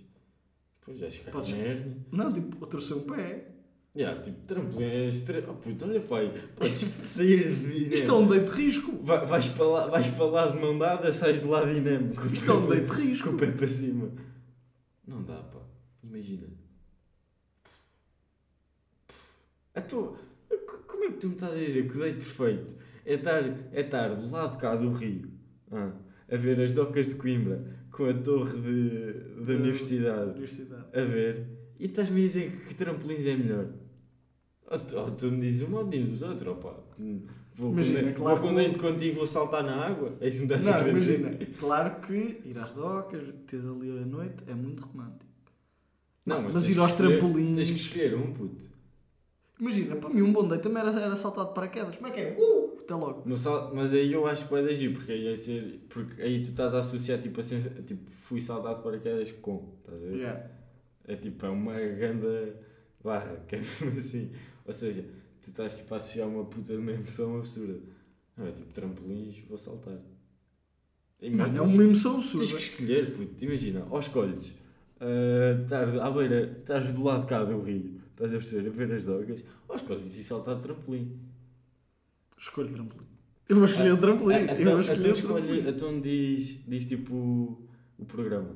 [0.84, 1.97] Pois, vais ficar Podes- hernia.
[2.12, 3.47] Não, tipo, torcer um pé.
[3.95, 5.43] Yeah, tipo, trampolim é extre...
[5.50, 8.97] Oh puto, olha pai, podes sair de Isto é um date de risco.
[9.04, 12.26] Vai, vais, para lá, vais para lá de mão dada, sais de lado dinâmico.
[12.28, 13.30] Isto é um date risco.
[13.30, 14.10] Com o pé para cima.
[16.12, 16.17] Dá.
[16.17, 16.47] Imagina.
[19.76, 20.15] Então,
[20.50, 23.43] c- como é que tu me estás a dizer que o date perfeito é estar,
[23.71, 25.32] é estar do lado de cá do Rio
[25.71, 25.91] ah,
[26.30, 30.86] a ver as docas de Coimbra com a torre de, da Da- universidade Universidade.
[30.97, 31.47] a ver
[31.80, 33.67] e estás-me a dizer que trampolins é melhor?
[34.69, 36.78] Ou tu, ou tu me dizes uma ou dizes outra, opá.
[37.56, 40.15] Vou, Imagina, claro vou que- ando contigo vou saltar na água?
[40.21, 41.38] É isso que me a Não, imagina.
[41.60, 42.13] Claro que
[42.45, 45.30] ir às docas, teres ali a noite, é muito romântico.
[46.25, 48.69] Não, mas tens ir aos escolher- trampolins- Tens que escolher um puto.
[49.60, 51.95] Imagina, para mim um bom date também era, era saltar de paraquedas.
[51.95, 52.36] Como é que é?
[52.39, 52.79] Uh!
[52.84, 53.27] Até logo.
[53.29, 56.41] No sal- Mas aí eu acho que vai agir, porque aí, ia ser, porque aí
[56.43, 60.05] tu estás a associar tipo, a sensa- tipo fui saltado de paraquedas com, estás a
[60.07, 60.15] ver?
[60.17, 60.49] Yeah.
[61.07, 62.53] É tipo, é uma grande
[63.03, 64.31] barra, que é mesmo assim.
[64.65, 65.03] Ou seja,
[65.41, 67.79] tu estás tipo a associar uma puta de uma emoção absurda.
[68.38, 69.99] Não, é tipo trampolins, vou saltar.
[71.21, 72.57] Mano, é uma emoção Tens que absurda.
[72.57, 74.55] escolher, puto, imagina, ou escolhes
[75.01, 78.69] ah, estar à beira, estás do lado de cá do rio, Estás a perceber?
[78.69, 79.43] A ver as dogas.
[79.67, 81.19] Ou escolhes e saltar de trampolim.
[82.37, 83.07] Escolho trampolim.
[83.49, 84.35] Eu vou escolher o trampolim.
[84.35, 85.69] Ah, eu vou Então, escolher então, o escolhe, trampolim.
[85.69, 87.15] então diz, diz tipo
[87.97, 88.55] o, programa.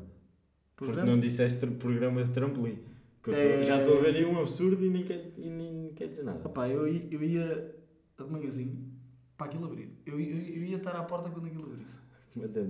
[0.75, 2.79] Porque não disseste programa de trampolim.
[3.23, 6.09] Que É- já estou a ver aí um absurdo e nem quer, e nem quer
[6.09, 6.47] dizer nada.
[6.47, 7.75] Opá, eu, eu ia
[8.17, 8.85] de manhãzinho
[9.35, 9.89] para aquilo abrir.
[10.05, 11.97] Eu, eu, eu ia estar à porta quando aquilo abrisse.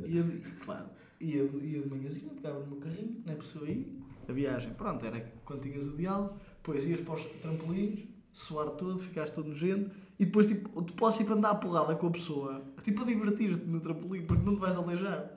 [0.07, 0.23] Ia,
[0.63, 0.85] claro,
[1.19, 3.91] ia, ia de manhãzinho, pegava no meu carrinho, na pessoa aí,
[4.28, 8.99] a viagem, pronto, era quando tinhas o diálogo, depois ias para os trampolins, suar todo,
[8.99, 12.65] ficaste todo nojento, e depois tipo, tu podes tipo, andar a porrada com a pessoa,
[12.84, 15.32] tipo a divertir-te no trampolim, porque não te vais aleijar.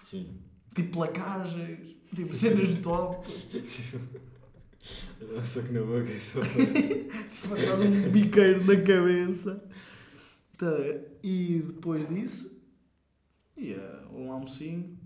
[0.00, 0.38] Sim.
[0.74, 3.26] Tipo placagens, tipo cenas de top,
[5.20, 9.62] Não só que na boca estou tipo andar um biqueiro na cabeça.
[10.58, 10.76] Tá,
[11.22, 12.50] e depois disso,
[13.56, 15.01] ia um almocinho.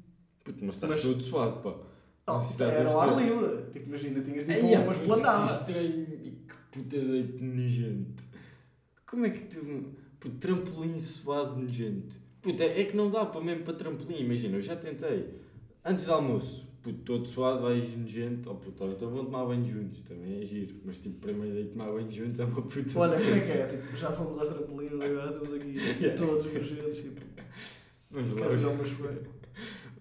[0.47, 1.75] Puto, mas estás Mas- todo suado, pá.
[2.29, 3.41] Não se estás a era ao ar perceber.
[3.41, 3.63] livre.
[3.73, 5.47] Tipo, imagina, tinhas Ai, tipo ah, uma puto, esplanada.
[5.47, 8.23] Que estranho e que puta deito nojento.
[9.11, 9.85] Como é que tu.
[10.21, 12.17] Puto, trampolim suado nojento.
[12.43, 15.35] Puta, é que não dá para mesmo para trampolim, imagina, eu já tentei.
[15.85, 18.51] Antes do almoço, puto, todo suado, vais nojento.
[18.51, 20.77] Oh puto, olha, então vão tomar banho juntos, também é giro.
[20.85, 22.99] Mas tipo, primeiro de tomar banho juntos é uma puta.
[22.99, 23.67] Olha, como é que é?
[23.69, 26.17] Tipo, já fomos aos trampolins, agora estamos aqui Yeah.
[26.17, 26.97] todos nojentos.
[26.99, 27.21] Tipo,
[28.11, 29.23] lá, queres dar uma chuveira?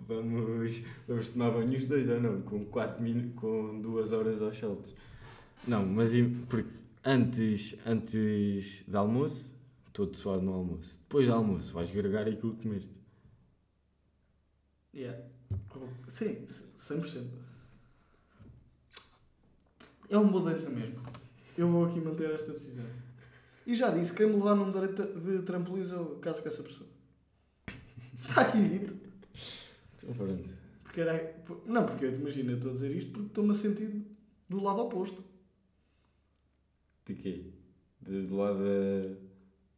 [0.08, 2.42] Vamos, vamos tomar banho os dois ou não?
[2.42, 4.94] Com 4 minutos, com 2 horas aos saltos.
[5.68, 6.12] Não, mas
[6.50, 6.70] porque
[7.04, 9.56] antes, antes do almoço,
[9.92, 11.00] todo suado no almoço.
[11.04, 12.92] Depois do almoço, vais gregar aquilo que comeste.
[14.94, 15.24] Yeah.
[16.08, 16.46] Sim,
[16.80, 17.28] 100%.
[20.10, 21.04] É um na mesma.
[21.58, 22.86] Eu vou aqui manter esta decisão.
[23.66, 26.88] E já disse, quem me levar num date de trampolins eu caso com essa pessoa.
[28.22, 29.05] Está aqui dito.
[30.06, 30.54] Então pronto.
[30.84, 31.36] Porque era...
[31.66, 34.06] Não, porque eu imagino, eu estou a dizer isto porque estou-me a sentir
[34.48, 35.24] do lado oposto.
[37.06, 37.52] De quê?
[38.02, 39.16] De, do lado da.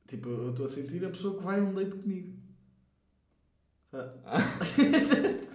[0.07, 2.37] Tipo, eu estou a sentir a pessoa que vai a um date comigo.
[3.93, 4.59] Ah,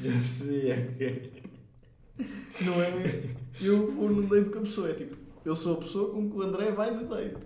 [0.00, 1.42] Já percebi, é ok.
[2.64, 6.12] Não é eu vou num date com a pessoa, é tipo, eu sou a pessoa
[6.12, 7.36] com que o André vai no date.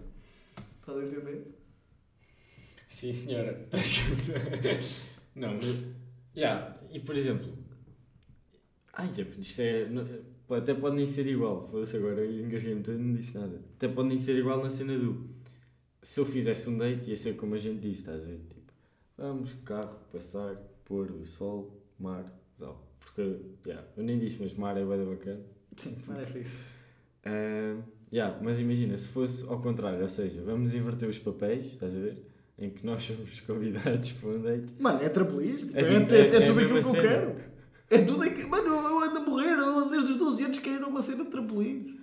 [0.81, 1.60] Estás a entender?
[2.91, 3.67] Sim, senhora.
[5.35, 5.79] não, mas.
[6.37, 6.77] Yeah.
[6.91, 7.49] E por exemplo.
[8.93, 9.89] Ai, é, isto é.
[10.51, 11.69] Até pode nem ser igual.
[11.69, 13.63] Foda-se agora, eu engasguei-me todo e não disse nada.
[13.77, 15.31] Até pode nem ser igual na cena do.
[16.03, 18.41] Se eu fizesse um date, ia ser como a gente disse, estás a ver?
[18.49, 18.73] Tipo,
[19.17, 22.25] vamos, carro, passar, pôr do sol, mar,
[22.59, 22.85] zal.
[22.99, 25.41] Porque, yeah, eu nem disse, mas mar é bem bacana.
[25.77, 26.51] Sim, mas é fixe.
[27.25, 31.95] Ah, yeah, mas imagina, se fosse ao contrário, ou seja, vamos inverter os papéis, estás
[31.95, 32.30] a ver?
[32.61, 34.67] Em que nós somos convidados para um date.
[34.79, 37.37] Mano, é trampolins, tipo, É é, tipo- é, é- é tudo aquilo que eu quero.
[37.89, 38.49] É tudo aquilo.
[38.51, 41.99] Mano, eu ando a morrer, eu desde os 12 anos quero uma cena de trampolins.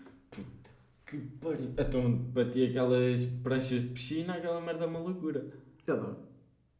[1.05, 1.71] Que pariu.
[1.77, 5.47] Então, para ti aquelas pranchas de piscina, aquela merda é uma loucura.
[5.85, 6.17] Eu adoro.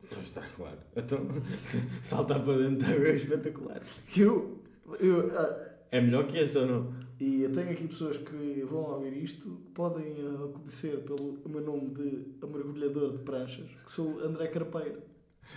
[0.10, 0.78] Pois está claro.
[0.96, 1.20] Então,
[2.02, 3.82] saltar para dentro da água é espetacular.
[4.18, 4.62] Eu,
[5.00, 7.08] eu, ah, É melhor que esse ou não?
[7.20, 11.62] e eu tenho aqui pessoas que vão ouvir isto, que podem ah, conhecer pelo meu
[11.62, 15.02] nome de mergulhador de pranchas, que sou André Carpeiro.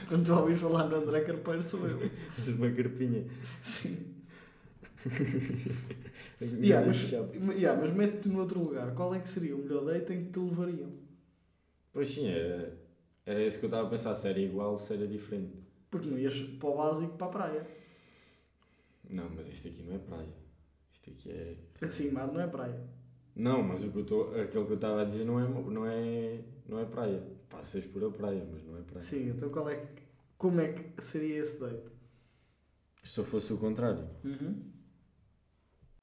[0.09, 1.99] Quando tu ouvires falar no André Carpeiro, sou eu.
[2.39, 3.25] És uma carpinha.
[3.63, 3.99] Sim.
[6.41, 7.11] É Yeah, mas,
[7.61, 8.95] yeah, mas mete-te no outro lugar.
[8.95, 10.91] Qual é que seria o melhor date em que te levariam?
[11.93, 12.79] Pois sim, era,
[13.27, 14.15] era isso que eu estava a pensar.
[14.15, 15.53] Se era igual, se era diferente.
[15.91, 17.67] Porque não ias para o básico para a praia.
[19.11, 20.33] Não, mas isto aqui não é praia.
[20.93, 21.57] Isto aqui é.
[21.83, 22.89] Assim, mar não é praia.
[23.35, 25.87] Não, mas o que eu tô, aquilo que eu estava a dizer não é, não
[25.87, 27.23] é, não é praia.
[27.49, 29.03] Passas por a praia, mas não é praia.
[29.03, 30.03] Sim, então qual é que,
[30.39, 31.89] como é que seria esse date?
[33.03, 34.09] Se eu fosse o contrário.
[34.25, 34.71] Uhum.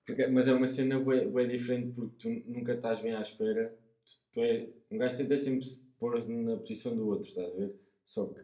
[0.06, 3.78] Porque- mas é uma cena bem, bem diferente porque tu nunca estás bem à espera.
[4.06, 7.56] Tu, tu é, um gajo tenta sempre se pôr na posição do outro, estás a
[7.56, 7.76] ver?
[8.04, 8.42] Só que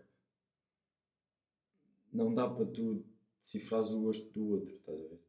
[2.12, 3.04] não dá para tu
[3.48, 5.20] decifrares o gosto do outro, estás a ver?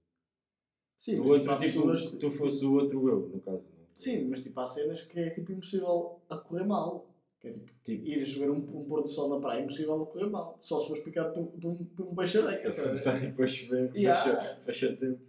[0.97, 3.73] Sim, do outro, há tipo, pessoas- tu fosses o outro eu, no caso.
[3.77, 3.85] não?
[3.97, 7.11] Sim, mas tipo, há cenas que é tipo impossível a correr mal.
[7.41, 10.01] Que é tipo, Tipo, ires ver um, um pôr do sol na praia é impossível
[10.03, 10.57] a correr mal.
[10.61, 12.59] Só se fores picado por, por, um- por um baixadeiro.
[12.73, 14.55] se eu começar tipo, a chover, Yeah.
[14.65, 15.21] fecha, tempo.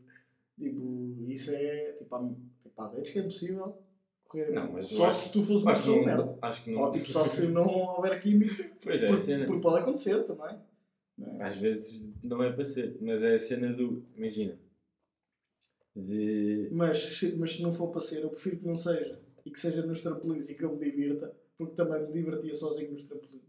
[0.57, 1.93] Tipo, isso é.
[1.93, 2.29] Tipo, há,
[2.63, 3.77] tipo, há dates que é impossível
[4.27, 6.37] correr Não, mas Só acho- se tu fores uma pessoa não, merda.
[6.41, 6.81] acho que não.
[6.83, 8.71] Ou tipo, só se não houver química.
[8.81, 9.45] Pois é, a Porque, cena.
[9.47, 10.55] porque pode acontecer também.
[11.19, 11.43] É?
[11.43, 14.03] Às vezes não é para ser, mas é a cena do.
[14.15, 14.57] Imagina.
[15.95, 16.69] De.
[16.71, 19.19] Mas, se- mas se não for para ser, eu prefiro que não seja.
[19.45, 22.91] E que seja nos trampolins e que eu me divirta, porque também me divertia sozinho
[22.91, 23.45] nos trampolins.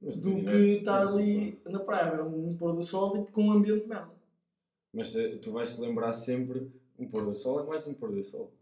[0.00, 3.52] Mas Do que estar ali na praia ver um pôr do sol tipo, com um
[3.52, 4.12] ambiente de merda.
[4.92, 8.12] Mas eh, tu vais te lembrar sempre um pôr do sol é mais um pôr
[8.12, 8.52] do sol.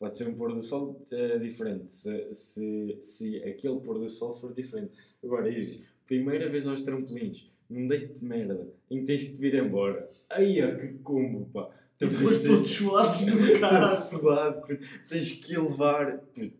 [0.00, 4.34] Pode ser um pôr do sol é diferente, se, se, se aquele pôr do sol
[4.36, 4.92] for diferente.
[5.22, 9.40] Agora, ires primeira vez aos trampolins, num date de merda, em que tens que te
[9.40, 10.08] vir embora.
[10.30, 11.68] Ai, ó, que combo, pá!
[11.98, 13.94] Tu depois vais ter- todos suados no todo carro.
[13.96, 14.78] suado, puto.
[15.08, 16.18] tens que levar.
[16.18, 16.52] puto,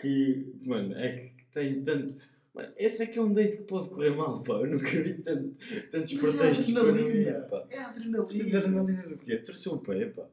[0.00, 2.14] Que, mano, é que tem tanto.
[2.54, 4.54] Mano, esse é que é um date que pode correr mal, pá.
[4.54, 5.56] Eu nunca vi tanto,
[5.90, 7.30] tantos Mas é pretextos para não adrenalina.
[7.30, 7.56] ir, pá.
[7.58, 8.58] É Isto é adrenalina.
[8.58, 9.36] adrenalina do quê?
[9.38, 10.26] Torceu o pé, pá.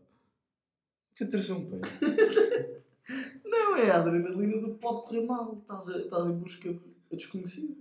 [1.16, 1.78] Foi torceu um pé.
[3.46, 5.58] Não, é a adrenalina do pode correr mal.
[5.62, 6.80] Estás, a- estás em busca de
[7.12, 7.76] a desconhecido.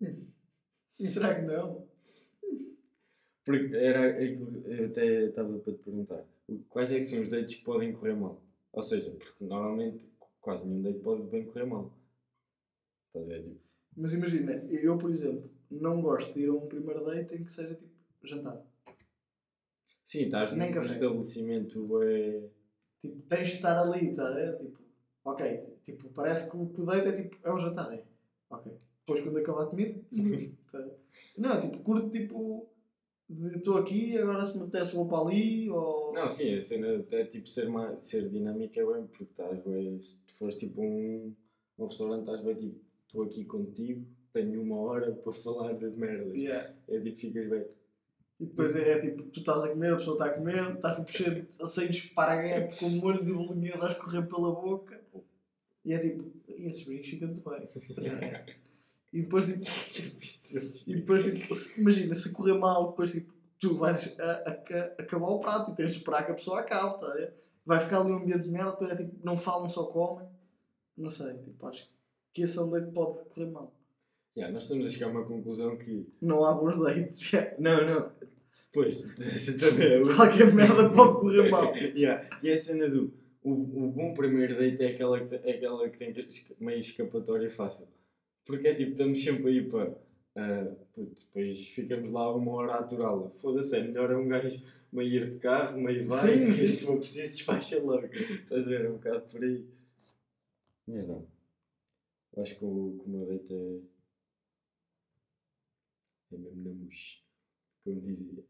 [0.00, 1.86] E será que não?
[3.44, 6.24] Porque era eu até estava para te perguntar.
[6.68, 8.42] Quais é que são os dates que podem correr mal?
[8.72, 10.08] Ou seja, porque normalmente
[10.40, 11.92] quase nenhum date pode bem correr mal.
[13.08, 13.42] Estás a ver?
[13.44, 13.60] Tipo,
[13.96, 17.50] Mas imagina, eu, por exemplo, não gosto de ir a um primeiro date em que
[17.50, 18.64] seja tipo jantar.
[20.04, 20.94] sim, estás num Nem café.
[20.94, 22.48] estabelecimento é.
[23.00, 24.28] Tipo, tens de estar ali, tá?
[24.38, 24.78] É, tipo,
[25.24, 25.78] ok.
[25.84, 28.04] Tipo, parece que o, date é tipo, é o jantar, é.
[28.50, 28.72] Ok.
[29.06, 30.00] Depois quando acabar a comida,
[30.72, 30.84] tá?
[31.38, 32.68] Não, tipo, curto tipo.
[33.56, 36.12] Estou aqui, agora se me apetece vou para ali, ou.
[36.12, 39.98] Não, sim, a cena é tipo ser, mais, ser dinâmica é bem, porque estás bem,
[40.00, 41.34] se tu fores tipo um,
[41.78, 46.34] um restaurante, estás bem tipo, estou aqui contigo, tenho uma hora para falar de merdas.
[46.34, 46.72] Yeah.
[46.88, 47.66] É tipo, ficas bem.
[48.38, 50.96] E depois é, é tipo, tu estás a comer, a pessoa está a comer, estás
[50.98, 55.00] tipo cheio de aceitos de esparguete com molho de bolonhesa a escorrer pela boca.
[55.84, 57.66] E é tipo, e esses brincos ficam muito bem.
[59.12, 59.64] E depois tipo,
[60.86, 64.94] e depois tipo, se- imagina, se correr mal, depois tipo, tu vais a, a- a-
[65.02, 67.06] acabar o prato e tens de esperar que a pessoa acabe, tá?
[67.06, 67.32] a ver?
[67.64, 70.26] Vai ficar ali um ambiente de merda, depois é tipo, não falam, só comem.
[70.96, 71.88] Não sei, tipo, acho
[72.32, 73.74] que esse é um date que pode correr mal.
[74.36, 76.06] Yeah, nós estamos a chegar a uma conclusão que.
[76.20, 77.54] Não há bons dates, já.
[77.58, 78.12] Não, não.
[78.72, 80.14] Pois, essa também é outra.
[80.16, 81.72] Qualquer merda pode correr mal.
[81.96, 82.28] Yeah.
[82.42, 83.12] E a cena do.
[83.42, 86.54] O, o bom primeiro date é aquela que, te- é aquela que tem que- esca-
[86.60, 87.86] meio escapatória fácil.
[88.46, 89.96] Porque é tipo, estamos sempre aí para.
[90.36, 93.30] ah, puto, depois ficamos lá uma hora a aturá-la.
[93.30, 96.84] Foda-se, é melhor é um gajo meio ir de carro, meio vai, Sim, e se
[96.86, 98.06] for preciso despacha logo.
[98.06, 98.84] Estás a ver?
[98.86, 99.66] É um bocado por aí.
[100.86, 101.26] Mas não.
[102.34, 103.80] Eu acho que o, que o meu date é.
[106.32, 107.18] É mesmo na mousse.
[107.84, 108.44] Como dizia.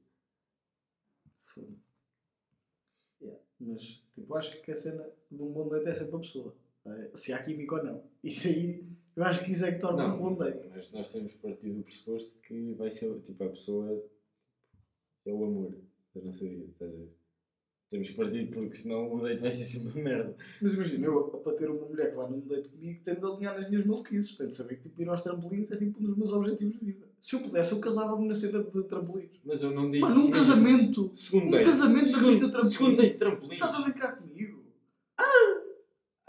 [3.21, 3.83] Yeah, Mas
[4.15, 6.55] tipo, acho que a cena de um bom date é sempre a pessoa.
[6.87, 8.05] Eh, Se há química ou não.
[8.23, 8.85] Isso aí,
[9.17, 10.69] eu acho que isso é que torna um bom date.
[10.75, 14.05] mas nós temos partido do pressuposto que vai ser, tipo, a pessoa
[15.25, 15.75] é o amor
[16.15, 17.13] da nossa vida, estás a ver?
[17.89, 20.37] Temos partido porque senão o date vai ser sempre uma merda.
[20.61, 23.61] Mas imagina, eu para ter uma mulher que vai num date comigo, tenho de alinhar
[23.61, 24.37] nas minhas maluquices.
[24.37, 26.85] Tenho de saber que tipo, ir aos trampolins é tipo um dos meus objetivos de
[26.85, 27.07] vida.
[27.21, 29.31] Se eu pudesse, eu casava-me na cena de trampolins.
[29.45, 30.05] Mas eu não digo.
[30.05, 31.11] Mas- casamento!
[31.15, 31.65] Segundo Um date.
[31.67, 32.71] casamento segundo, pista de trampolim.
[32.73, 33.53] Segundo date, trampolins.
[33.55, 34.46] Estás a brincar comigo?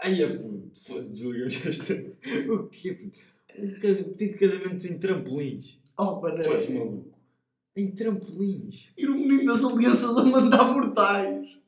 [0.00, 1.94] Ai, a puto, fosse desligamos esta.
[2.52, 3.18] O quê, puto?
[3.58, 5.80] Um casa- pedido de casamento em trampolins.
[5.98, 7.18] Oh, mano, Tu és maluco.
[7.76, 8.92] Em trampolins.
[8.96, 11.58] ir o menino das alianças a mandar mortais.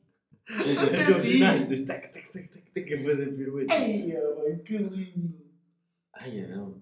[0.47, 1.83] Aqueles ginastas.
[1.83, 3.77] Tac, tac, tac, tac, tac, a fazer piruetas.
[3.77, 5.41] Eia, mãe, que lindo!
[6.13, 6.81] Ai, é não.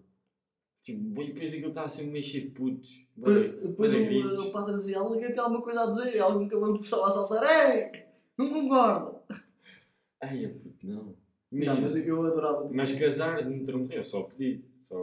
[0.83, 3.05] Tipo, e depois aquilo está assim meio cheio de putos.
[3.15, 6.79] Depois, o, o padre dizia, alguém tem alguma coisa a dizer, e alguém acabou de
[6.79, 7.43] começar a saltar,
[7.75, 8.05] ei,
[8.37, 9.19] não concordo.
[10.21, 11.15] Ai, é puto, não.
[11.51, 12.61] Não, Imagina, mas eu adorava.
[12.63, 14.63] tipo, mas casar no trampolim é só pedido.
[14.79, 14.97] Só...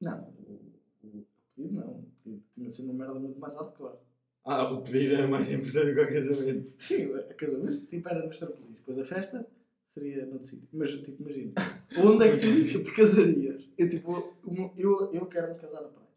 [0.00, 0.72] Não, o,
[1.04, 1.90] o pedido não.
[1.90, 3.96] O pedido tinha de ser uma merda muito mais hardcore.
[4.44, 6.72] Ah, o pedido é mais importante que o casamento.
[6.78, 8.76] Sim, o casamento tipo, era nos trampolins.
[8.78, 9.46] Depois a festa
[9.86, 10.68] seria noutro sítio.
[10.72, 11.52] Mas, tipo, imagina,
[11.96, 13.68] onde é que tu te casarias?
[13.76, 14.34] Eu, tipo,
[14.76, 16.08] eu, eu, quero me casar na praia.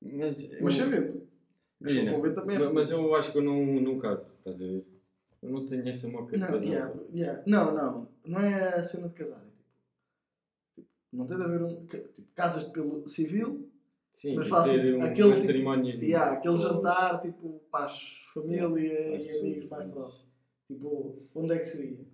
[0.00, 1.28] Mas, eu- Mas sabendo.
[1.80, 3.08] Imagina, também é mas, mas fodido.
[3.08, 4.86] eu acho que eu não, não caso, estás a ver?
[5.42, 6.66] Eu não tenho essa moca de Não, casar.
[6.66, 7.42] yeah, yeah.
[7.46, 8.08] não, não.
[8.24, 9.44] Não é a cena de casar.
[9.44, 11.86] É, tipo, não tem de haver um.
[11.86, 13.68] Tipo, casas pelo civil,
[14.12, 15.94] Sim, Mas tipo, ter um, aquele uma tipo- cerimónia.
[15.94, 18.00] yeah, aquele jantar tipo para as
[18.34, 20.28] família Yeah, e amigos mais próximos.
[20.66, 22.04] Tipo, onde é que seria?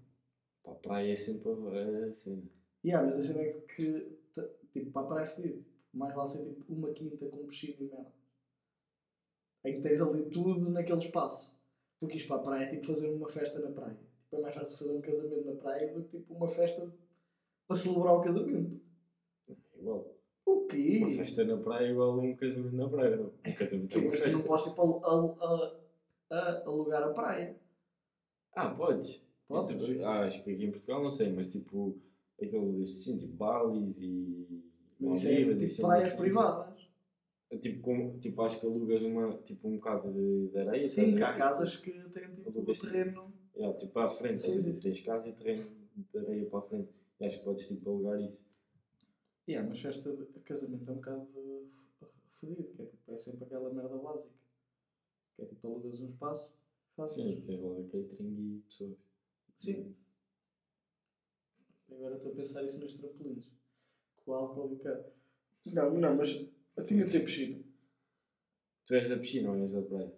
[0.62, 2.42] Para a praia é sempre a a cena.
[2.84, 4.18] Yeah, mas a cena é que
[4.74, 5.64] tipo, para a praia é fedido.
[5.94, 8.12] Mais vale ser tipo uma quinta com piscina e merda.
[9.64, 11.50] Em que tens ali tudo naquele espaço.
[11.98, 13.98] Porque isto para a praia é tipo fazer uma festa na praia.
[14.26, 16.92] Tipo, é mais fácil fazer um casamento na praia do que tipo uma festa
[17.66, 18.80] para celebrar o casamento.
[19.48, 20.12] É igual.
[20.44, 20.98] O quê?
[21.02, 23.16] Uma festa na praia é igual a um casamento na praia.
[23.16, 23.26] Não.
[23.46, 24.48] Um casamento é uma mas tu não festa.
[24.48, 25.80] podes tipo, al- al-
[26.30, 27.56] a, a alugar a praia.
[28.54, 29.22] Ah, podes.
[29.48, 29.76] Podes?
[29.76, 31.96] Tipo, ah, acho que aqui em Portugal não sei, mas tipo,
[32.40, 34.64] aqueles assim, tipo Balis e
[34.98, 36.16] Mas é Maldivas e tipo cenas praias assim.
[36.16, 36.86] privadas.
[37.62, 40.88] Tipo, com, tipo, acho que alugas uma, tipo, um bocado de, de areia.
[40.88, 43.32] Sim, a há casas que têm tipo tipo, terreno.
[43.56, 44.62] Yeah, tipo, frente, Sim, estás a ver?
[44.62, 45.70] sim, tipo, tens casa e terreno
[46.12, 46.90] de areia para a frente.
[47.18, 48.46] E acho que podes tipo alugar isso.
[49.48, 51.28] Yeah, mas festa de casamento é um bocado
[52.38, 54.34] fodido, que é, tipo, é sempre aquela merda básica.
[55.36, 56.52] Que é tipo alugas um espaço,
[56.94, 57.16] fazes.
[57.16, 58.98] Sim, tens lá catering e pessoas.
[59.58, 59.94] Sim.
[61.90, 63.48] Agora estou a pensar isso nos trampolins.
[64.16, 65.14] Com o álcool e o cara.
[65.72, 67.64] Não, não, mas eu tinha de ter piscina.
[68.86, 70.14] Tu és da piscina ou és da praia?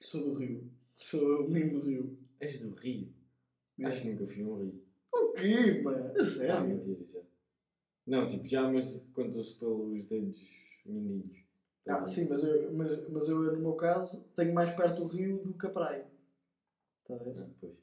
[0.00, 0.70] Sou do Rio.
[0.94, 2.27] Sou o menino do Rio.
[2.40, 3.08] És do Rio.
[3.78, 3.94] Yeah.
[3.94, 4.82] Acho que nunca fui a um Rio.
[5.12, 6.12] O quê, mano?
[6.18, 6.66] Ah, sério?
[6.66, 7.20] mentira, já.
[8.06, 10.40] Não, tipo, já, mas contou-se pelos dedos
[10.84, 11.36] mindinhos.
[11.86, 15.38] Ah, sim, mas eu, mas, mas eu, no meu caso, tenho mais perto do rio
[15.38, 16.06] do que a praia.
[17.02, 17.40] Está a ver?
[17.40, 17.80] Ah, pois.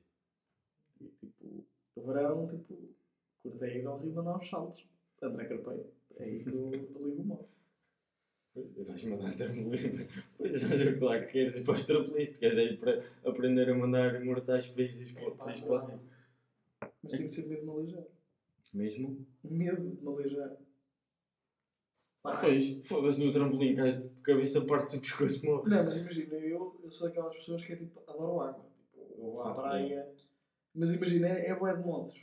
[1.01, 1.63] E, tipo,
[1.95, 2.89] no verão, tipo,
[3.41, 4.85] curtei ir ao rio mandar uns saltos.
[5.21, 5.85] André Carpeio.
[6.17, 6.71] É aí que eu
[7.05, 7.49] ligo o mal.
[8.55, 10.07] Vais mandar trampolim.
[10.37, 12.29] Pois, olha, claro que queres ir para os trampolins.
[12.29, 15.99] Tu queres é ir para aprender a mandar mortais países para o Rio.
[17.03, 18.03] Mas tenho que ser medo de me aleijar.
[18.73, 19.27] Mesmo?
[19.43, 20.57] Medo de me aleijar.
[22.23, 25.69] Pá, Pois, foda-se no trampolim, cais de cabeça, parte do pescoço morre.
[25.69, 28.65] Não, mas imagina, eu, eu sou daquelas pessoas que é tipo, adoro água.
[28.93, 30.09] Tipo, eu vou à Ah, praia.
[30.73, 32.15] Mas imagina, é, é bué de modos.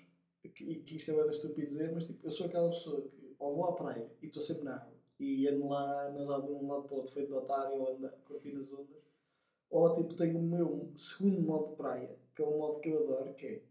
[0.42, 3.34] E que isto é bué da estúpido dizer, mas tipo, eu sou aquela pessoa que
[3.38, 6.68] ou vou à praia e estou sempre na água e ando lá nadar de um
[6.68, 9.02] lado para o outro, feito de otário, ou ando a curtir as ondas.
[9.70, 13.02] Ou tipo, tenho o meu segundo modo de praia, que é um modo que eu
[13.04, 13.62] adoro, que é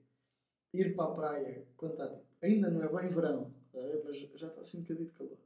[0.74, 4.48] ir para a praia quando está tipo, ainda não é bem verão, tá mas já
[4.48, 5.38] está assim um bocadinho de calor.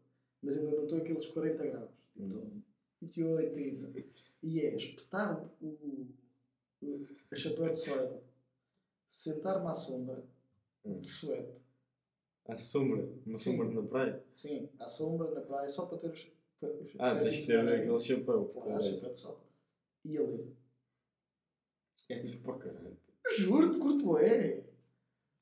[0.42, 1.90] Mas ainda não estou aqueles 40 graus.
[2.16, 2.48] Estou
[3.02, 4.08] 28, 30.
[4.44, 6.08] E é espetar o,
[6.84, 8.20] o, a chapéu de suede,
[9.10, 10.24] sentar-me à sombra
[10.86, 11.00] Hum.
[11.00, 11.52] de suede,
[12.48, 13.52] À sombra, uma Sim.
[13.58, 14.24] sombra na praia.
[14.36, 16.28] sim, à sombra, na praia, só para ter os.
[16.60, 17.78] para os Ah, tens pezinhos que ter areia.
[17.84, 18.46] aquele chapéu.
[18.46, 19.42] Claro, chapéu de sol.
[20.04, 20.54] E a ler.
[22.10, 22.98] É tipo, Pá, caralho.
[23.38, 24.64] juro-te, curto é.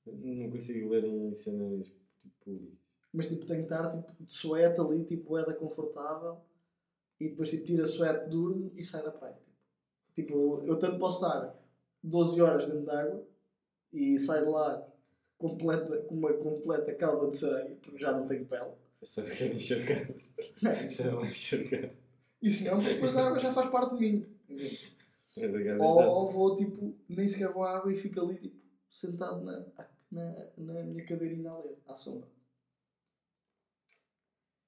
[0.05, 1.87] Não consigo ler em cenas
[2.21, 2.79] tipo públicas.
[3.11, 6.37] Mas tipo, tenho que estar tipo, de suete ali, tipo, é da confortável.
[7.19, 9.37] E depois tipo, tira a suete, durmo e sai da praia.
[10.15, 11.59] Tipo, eu tanto posso estar
[12.01, 13.27] 12 horas dentro de água
[13.91, 14.92] e saio de lá
[15.43, 18.71] completa, com uma completa cauda de sereia, porque já não tenho pele.
[19.01, 20.09] Eu só quero enxergar.
[20.85, 21.89] Isso é lá enxergar.
[22.41, 24.25] E se não, depois a água já faz parte de mim.
[25.35, 28.55] cara Ou, ou vou tipo, nem sequer vou à água e fico ali tipo,
[28.89, 29.65] sentado na,
[30.09, 32.29] na, na minha cadeirinha a ler, à sombra.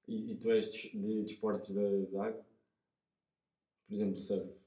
[0.06, 2.46] E, e tu és de, de desportos da, da água?
[3.86, 4.60] Por exemplo, surf.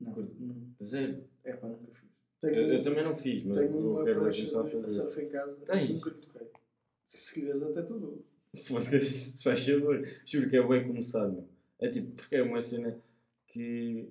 [0.00, 0.74] Não, não.
[0.82, 1.28] Zero.
[1.44, 2.08] É pá, nunca fiz.
[2.42, 4.90] Eu, Tenho, eu também não fiz, mas tenho eu quero começar a fazer.
[5.02, 5.90] surf em casa, Tens?
[5.90, 6.46] nunca lhe toquei.
[7.04, 8.24] Se, se quiseres até tudo.
[8.64, 10.08] Foda-se, se faz favor.
[10.24, 11.46] Juro que é bem começar, meu.
[11.78, 12.98] É tipo, porque é uma cena
[13.46, 14.08] que.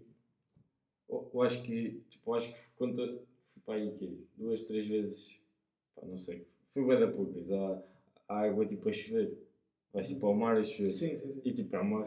[1.09, 2.01] Eu, eu acho que.
[2.09, 4.09] Tipo, eu acho que quando eu fui para aí, quê?
[4.37, 5.35] Duas, três vezes.
[5.95, 6.45] Pá, não sei.
[6.67, 7.51] Fui bem da poucas.
[7.51, 7.83] Há,
[8.27, 9.37] há água tipo a chover.
[9.91, 10.91] Vai tipo ao mar a chover.
[10.91, 11.41] Sim, sim, sim.
[11.43, 12.03] E tipo, é uma.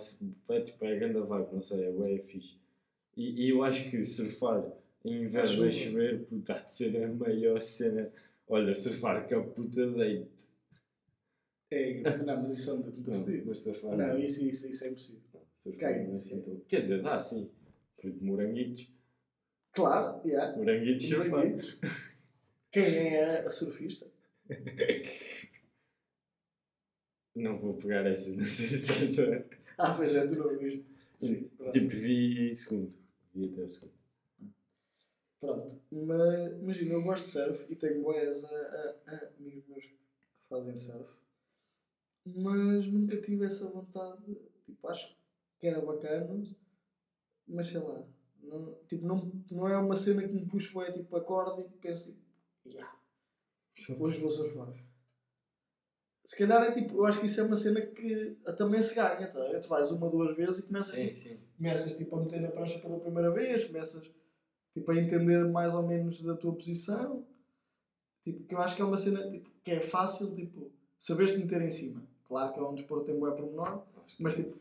[0.50, 2.56] É, tipo, é a grande vibe, não sei, é bem fixe.
[3.16, 4.64] E, e eu acho que surfar
[5.04, 5.70] em a chuva.
[5.70, 8.12] chover, puta, há de ser a maior cena.
[8.46, 10.48] Olha, surfar com a puta deite.
[11.70, 13.96] É, não, mas isso é muito Não, mas surfar.
[13.96, 15.20] Não, isso, isso, isso é impossível.
[15.56, 17.50] surfar Caga, não é assim tão- Quer dizer, dá sim.
[18.00, 18.92] Foi de moranguitos.
[19.72, 20.56] Claro, yeah.
[20.56, 21.28] Moranguitos surfar.
[21.30, 21.78] Moranguitos.
[22.70, 24.06] Quem é a surfista?
[27.34, 29.44] Não vou pegar essa, não sei se estás a.
[29.78, 30.84] Ah, pois é, tu não viste.
[31.18, 31.72] Sim, pronto.
[31.72, 32.92] Tipo, vi segundo.
[33.34, 33.92] Vi até o segundo.
[35.42, 39.84] Pronto, mas imagina, eu gosto de surf e tenho boias a, a, a amigos meus
[39.84, 39.98] que
[40.48, 41.10] fazem surf,
[42.24, 44.22] mas nunca tive essa vontade.
[44.64, 45.18] Tipo, acho
[45.58, 46.40] que era bacana,
[47.48, 48.06] mas sei lá,
[48.40, 52.12] não, tipo, não, não é uma cena que me puxa, é tipo, acordo e penso,
[52.12, 52.22] tipo,
[52.64, 52.96] yeah,
[53.98, 54.72] hoje vou surfar.
[56.24, 59.26] Se calhar é tipo, eu acho que isso é uma cena que também se ganha,
[59.26, 59.58] tá?
[59.60, 61.40] Tu vais uma, duas vezes e começas Sim, tipo, sim.
[61.56, 64.21] começas tipo, a meter na prancha pela primeira vez, começas
[64.74, 67.24] tipo, a entender mais ou menos da tua posição.
[68.24, 70.70] Tipo, que eu acho que é uma cena tipo, que é fácil, tipo,
[71.00, 72.02] saberes te meter em cima.
[72.28, 73.82] Claro que é um desporto tem bué pormenor.
[74.18, 74.56] Mas, é tipo.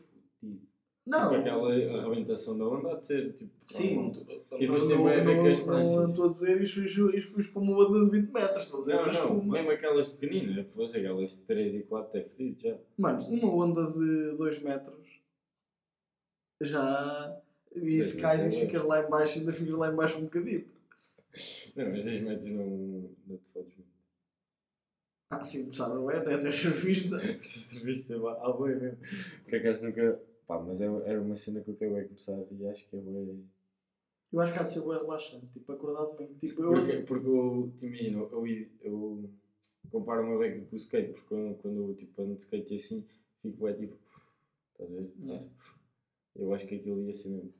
[1.04, 3.50] Não, Tipo, aquela arrebentação da onda há de ser tipo.
[3.68, 4.24] sim, tu-
[4.56, 5.96] E depois tem bué a ver com as pranchas.
[5.96, 8.78] não estou a dizer isto, isto, isto, isto para uma onda de 20 metros, estou
[8.78, 9.52] a dizer Não, uma não, espuma.
[9.54, 12.76] mesmo aquelas pequeninas, fosse aquelas de 3 e 4 é fedido já.
[12.98, 15.20] Mano, uma onda de 2 metros
[16.60, 17.36] já.
[17.76, 20.64] E se metros e ficas lá em baixo, ainda ficas lá em baixo um bocadinho.
[21.74, 23.92] Não, mas 10 metros não, não te fodes muito.
[25.30, 26.18] Ah, sim, sabe, não é?
[26.18, 27.18] Até surfista.
[27.42, 28.98] Se serviste a boia mesmo.
[29.44, 30.20] Por acaso nunca.
[30.46, 33.00] Pá, mas é, era uma cena que eu quero é começar e acho que é
[33.00, 33.36] bué-
[34.32, 36.38] Eu acho que há de ser bem relaxante, tipo, acordar de manhã.
[36.38, 38.46] Tipo, eu, Porque, porque eu, te imagino, eu,
[38.82, 39.30] eu,
[39.90, 43.06] comparo uma beca com o skate, porque quando, quando eu tipo, ando de skate assim,
[43.40, 43.96] fico é tipo,
[44.72, 45.50] estás a ver?
[46.34, 47.54] Eu acho que aquilo ia ser mesmo.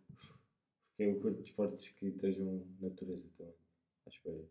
[1.03, 3.55] Eu curto de esportes que estejam natureza também.
[4.07, 4.45] Acho que é.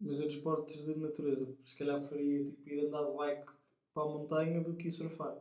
[0.00, 3.52] Mas eu desportos de natureza, se calhar faria tipo, ir andar de bike
[3.92, 5.40] para a montanha do que ir surfar.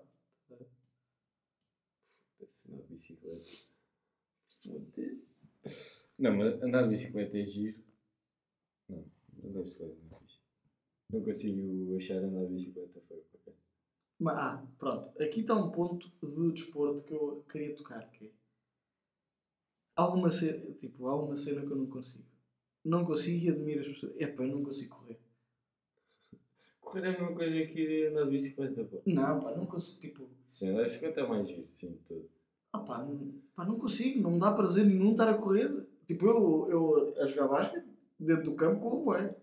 [2.37, 3.49] Foda-se, andar de bicicleta.
[6.17, 7.83] Não, mas andar de bicicleta é giro.
[8.89, 9.05] Não,
[9.43, 10.39] andar de bicicleta não é fixe.
[11.11, 13.23] Não consigo achar andar de bicicleta foi.
[14.19, 15.21] Mas, ah, pronto.
[15.21, 18.36] Aqui está um ponto do desporto que eu queria tocar, que é...
[19.97, 22.23] Há uma cena, tipo, há uma cena que eu não consigo.
[22.85, 24.13] Não consigo e admiro as pessoas.
[24.17, 25.19] Epá, eu não consigo correr.
[26.79, 29.01] Correr é a mesma coisa que ir andar de bicicleta, pô.
[29.07, 30.29] Não, pá, não consigo, tipo...
[30.45, 32.29] Sim, andar de bicicleta é mais giro, sim, tudo.
[32.71, 35.87] Ah pá, não, pá, não consigo, não me dá prazer nenhum estar a correr.
[36.07, 37.87] Tipo, eu, eu a jogar basquete,
[38.19, 39.35] dentro do campo, corro bem.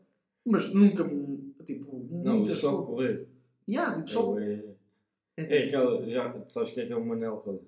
[0.47, 3.27] Mas nunca me, tipo, Não, só correr.
[3.69, 4.39] Yeah, tipo, só...
[4.39, 4.75] É, é,
[5.37, 7.67] É, é aquela, já, sabes que é que é o Manel Rosa?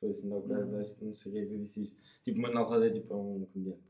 [0.00, 0.66] Foi assim, não, Não.
[0.66, 0.78] não.
[0.78, 2.02] não sei o que é que eu disse isto.
[2.24, 3.82] Tipo, Manel Rosa é tipo é um comediante.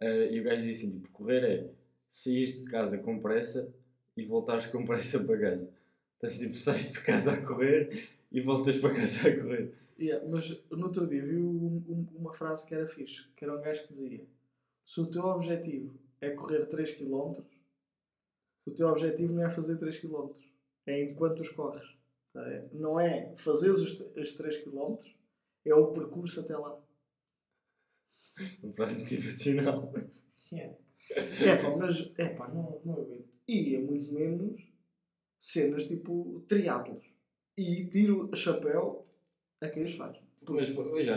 [0.00, 1.70] Ah, e o gajo disse assim, tipo, correr é
[2.08, 3.74] sair de casa com pressa
[4.16, 5.70] e voltares com pressa para casa.
[6.16, 9.74] Então, tipo, sais de casa a correr e voltas para casa a correr.
[10.00, 13.56] Yeah, mas no outro dia vi um- um- uma frase que era fixe, que era
[13.58, 14.24] um gajo que dizia
[14.86, 17.42] se o teu objetivo é correr 3 km,
[18.64, 20.30] o teu objetivo não é fazer 3 km,
[20.86, 21.84] é enquanto os corres.
[22.38, 22.70] A ver?
[22.72, 24.96] Não é fazer os, os 3 km,
[25.64, 26.80] é o percurso até lá.
[28.62, 29.92] Um frase motivacional.
[30.52, 33.28] É pá, mas é pá, não, não aguento.
[33.48, 34.62] E é muito menos
[35.40, 37.04] cenas tipo triatlos.
[37.56, 39.06] E tiro chapéu
[39.60, 40.16] a quem os faz.
[40.48, 41.16] Mas eu já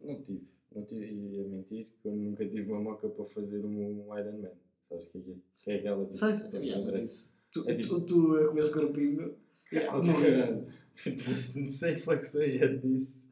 [0.00, 0.48] não, tive.
[0.74, 4.50] Não tive, ia mentir, que eu nunca tive uma moca para fazer um Ironman.
[4.88, 5.34] Sabes o que é que é?
[5.64, 6.16] Que é aquela tipo.
[6.16, 7.34] Sei, sei, yeah, mas isso.
[7.52, 9.36] Tu, É tipo- tu, tu é com esse corpinho
[9.82, 13.22] não sem flexões já disse.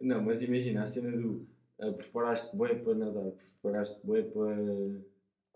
[0.00, 1.46] Não, mas imagina a cena do
[1.78, 4.56] uh, preparaste-te bem para nadar, preparaste-te bem para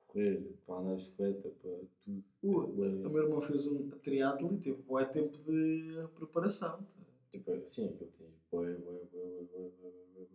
[0.06, 1.70] correr, para andar de bicicleta, para
[2.04, 2.82] tudo.
[2.82, 6.86] Uh, o meu irmão fez um triatlo e teve é tempo de preparação.
[7.30, 10.26] Tipo, sim, aquilo tem boi, boi, boi, boi, boi,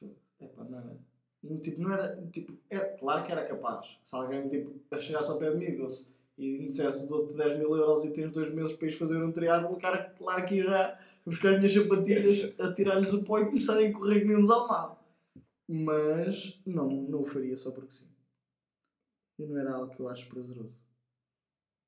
[0.00, 0.98] boi, É pá, não era.
[1.62, 3.98] Tipo, não era, tipo, é, claro que era capaz.
[4.02, 5.76] Se alguém tipo, chegasse ao pé de mim e
[6.38, 9.32] e me dissesse dou-te 10 mil euros e tens dois meses para ires fazer um
[9.32, 13.46] triatlo, o cara, claro que ia já buscar as minhas sapatilhas, atirar-lhes o pó e
[13.46, 14.96] começarem a correr que nem um desalmado.
[15.68, 18.08] Mas não, não o faria só porque sim.
[19.38, 20.82] E não era algo que eu acho prazeroso.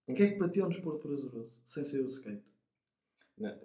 [0.06, 1.62] O que é que para ti é um desporto prazeroso?
[1.64, 2.42] Sem ser o skate?
[3.38, 3.58] Não.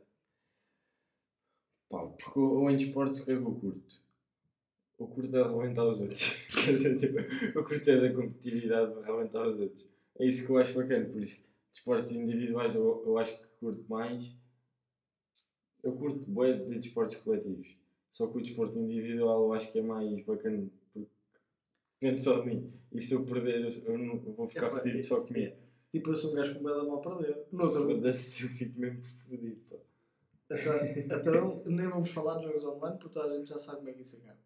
[1.89, 4.05] Pá, porque eu em desportos o que é que eu curto?
[4.99, 6.21] Eu curto é de arrebentar os outros.
[6.65, 9.94] Dizer, tipo, curto é da competitividade de arrebentar os outros.
[10.19, 13.85] É isso que eu acho bacana, por isso, desportos individuais eu, eu acho que curto
[13.89, 14.33] mais.
[15.83, 17.77] Eu curto bué de desportos coletivos.
[18.09, 21.09] Só que o desporto individual eu acho que é mais bacana porque
[21.99, 22.73] depende só de mim.
[22.93, 25.55] E se eu perder, eu, não, eu vou ficar Epá, fedido só comigo.
[25.91, 27.45] Tipo, eu sou um gajo com medo de mal perder.
[27.51, 29.61] No outro, Foda-se, eu fico mesmo fodido.
[29.69, 29.75] pá.
[30.49, 33.89] Então, então, nem vamos falar de jogos online porque toda a gente já sabe como
[33.89, 34.39] é que isso acaba.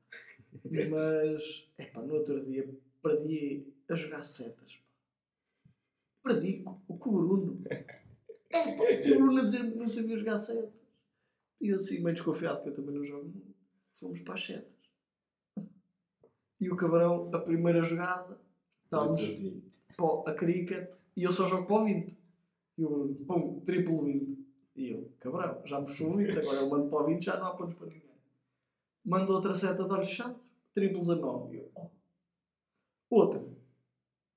[0.89, 2.67] Mas, epá, no outro dia
[3.03, 4.79] perdi a jogar setas.
[6.23, 6.29] Pá.
[6.29, 7.63] Perdi com, com o Bruno.
[8.49, 10.73] Epá, e o Bruno a dizer que não sabia jogar setas.
[11.61, 13.55] E eu assim, meio desconfiado que eu também não jogo muito.
[13.99, 14.79] Fomos para as setas.
[16.59, 18.39] E o cabrão, a primeira jogada,
[18.83, 19.21] estávamos
[19.95, 22.17] para a cricket e eu só jogo para o 20.
[22.77, 24.39] E o Bruno, pum, triplo 20.
[24.75, 27.37] E eu, cabrão, já me puxou o 20, agora eu mando para o 20 já
[27.37, 28.09] não há pontos para ninguém.
[29.05, 31.55] Mando outra seta de olhos chato, triplo 19.
[31.55, 31.89] E eu, oh.
[33.09, 33.43] Outra,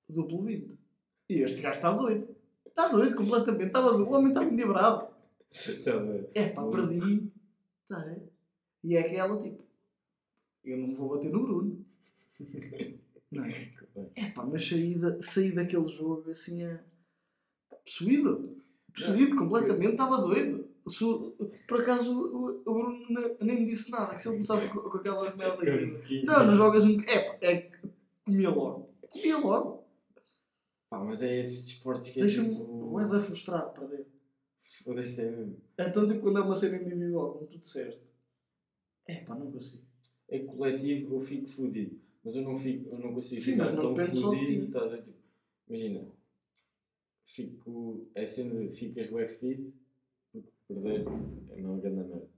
[0.09, 0.82] duplo 20.
[1.33, 2.29] E este gajo está doido.
[2.67, 4.11] Está doido completamente, estava doido.
[4.11, 4.47] O homem estava
[6.01, 6.27] bem.
[6.35, 7.31] É pá, perdi.
[7.89, 8.21] Tá, é?
[8.85, 9.63] E é aquela tipo,
[10.65, 11.85] eu não me vou bater no Bruno.
[13.33, 13.71] Não é?
[14.15, 16.79] É pá, mas saí, da, saí daquele jogo assim a.
[17.83, 18.59] possuído.
[18.93, 20.69] Possuído completamente, estava doido.
[20.87, 21.03] Se
[21.67, 24.81] por acaso o, o Bruno ne- nem me disse nada, que se ele começasse com,
[24.81, 26.21] com aquela merda aqui.
[26.23, 27.01] Então, não jogas um.
[27.03, 27.79] É pá, é que
[28.27, 28.91] comia logo.
[29.11, 29.82] Comia logo.
[30.93, 32.51] Pá, mas é esses desportos que é Deixa-me.
[32.51, 32.93] tipo...
[33.09, 34.07] Da frustrado perder.
[34.85, 35.57] Foda-se, é mesmo.
[35.79, 38.03] Então, tipo, quando é uma cena individual, como tu disseste.
[39.07, 39.85] É pá, não consigo.
[40.29, 41.99] É coletivo, eu fico fodido.
[42.23, 44.67] Mas eu não, fico, eu não consigo Sim, ficar não tão fodido.
[44.67, 45.17] Estás a tipo,
[45.67, 46.07] imagina,
[47.25, 49.73] fico, é cena de ficas bué fedido,
[50.31, 51.07] porque perder
[51.49, 52.29] é uma grande merda.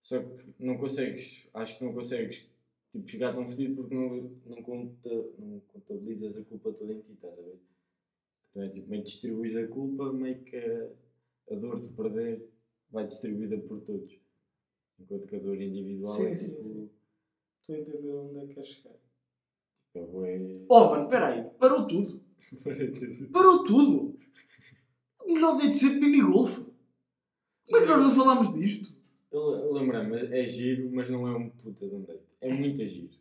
[0.00, 2.44] Só que não consegues, acho que não consegues
[2.90, 7.12] tipo, ficar tão fedido porque não, não, conta, não contabilizas a culpa toda em ti,
[7.12, 7.69] estás a ver?
[8.50, 10.90] Então é tipo, meio que distribuis a culpa, meio que a,
[11.52, 12.48] a dor de perder
[12.90, 14.18] vai distribuída por todos.
[14.98, 16.62] Enquanto que a dor individual Sim, é sim, tipo.
[16.62, 16.90] sim.
[17.60, 18.94] Estou a entender onde é que queres chegar.
[19.92, 21.44] tipo é bué- Oh, mano, peraí.
[21.58, 22.20] Parou tudo.
[23.32, 24.18] Parou tudo.
[25.26, 26.58] Melhor date ser de minigolf.
[26.58, 28.92] Como é que nós não falámos disto?
[29.72, 32.24] Lembrei-me, é giro, mas não é um puta de um date.
[32.40, 33.14] É muito giro.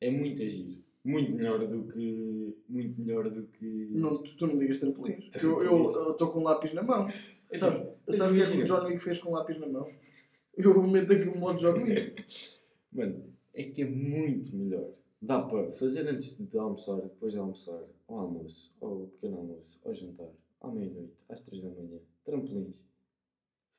[0.00, 0.84] É muito giro.
[1.04, 2.56] Muito melhor do que.
[2.68, 3.88] Muito melhor do que.
[3.92, 5.28] Não, tu, tu não digas trampolins.
[5.28, 7.08] porque Eu estou com um lápis na mão.
[7.50, 8.64] É Sabe, tipo, sabe o que é que o.
[8.64, 9.86] John Wick fez com um lápis na mão?
[10.56, 12.24] Eu meto aqui um modo John Wick.
[12.92, 13.24] Mano,
[13.54, 14.90] é que é muito melhor.
[15.20, 19.94] Dá para fazer antes de almoçar, depois de almoçar, ao almoço, ao pequeno almoço, ao
[19.94, 20.28] jantar,
[20.60, 22.86] à meia-noite, às três da manhã, trampolins.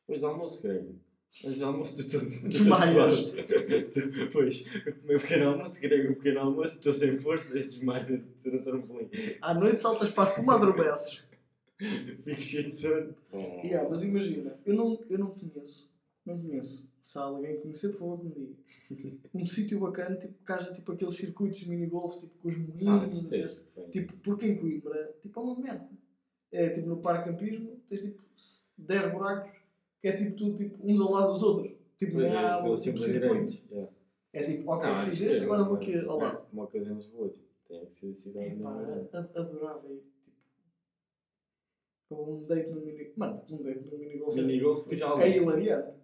[0.02, 0.96] Depois do almoço, grego.
[1.44, 3.16] Do almoço, tu estou Desmaias.
[4.34, 8.64] Pois, eu tomei o pequeno almoço, grego o pequeno almoço, estou sem forças, desmaio no
[8.64, 9.10] trampolim.
[9.42, 11.24] À noite saltas para a espuma, adormeces.
[12.26, 13.16] Fico cheio de sono.
[13.64, 15.94] Yeah, mas imagina, eu não, eu não conheço,
[16.26, 16.90] não conheço.
[17.02, 19.18] Se há alguém conhecer, por favor, que me diga.
[19.34, 22.56] Um sítio bacana, tipo, que haja tipo, aqueles circuitos de minigolf, tipo, com os
[22.86, 23.22] Ah, moinhos.
[23.24, 23.48] de bem.
[23.92, 25.88] tipo, porque em Coimbra, tipo, é uma merda.
[26.52, 28.22] É tipo no parque campismo, tens tipo
[28.80, 29.52] 10 buracos,
[30.02, 31.72] que é tipo tudo tipo, uns ao lado dos outros.
[31.98, 33.74] Tipo, Pois nem é, aquele um tipo símbolo circuito.
[33.74, 33.92] Yeah.
[34.32, 36.48] É tipo, ok, Ah, fiz este, é, agora vou é, aqui ao é, lado.
[36.50, 38.68] Como a ocasião de Lisboa, tipo, tem que ser cidade mesmo.
[38.70, 40.04] adorava ir,
[42.04, 43.12] tipo, um date no mini...
[43.18, 46.00] Mano, um date no minigolf é- Minigolf, tipo, já é hilariante.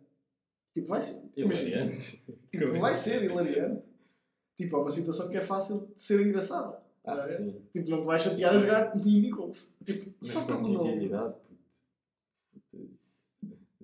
[0.73, 1.23] Tipo, vai ser.
[1.37, 2.23] Hilariante.
[2.51, 3.83] Tipo, vai ser hilariante.
[4.55, 6.79] Tipo, é uma situação que é fácil de ser engraçada.
[7.03, 7.27] Ah, É.
[7.27, 7.61] sim.
[7.71, 9.57] Tipo, não te vais chatear a jogar minigolf.
[9.85, 11.09] Tipo, Mas só pelo nome.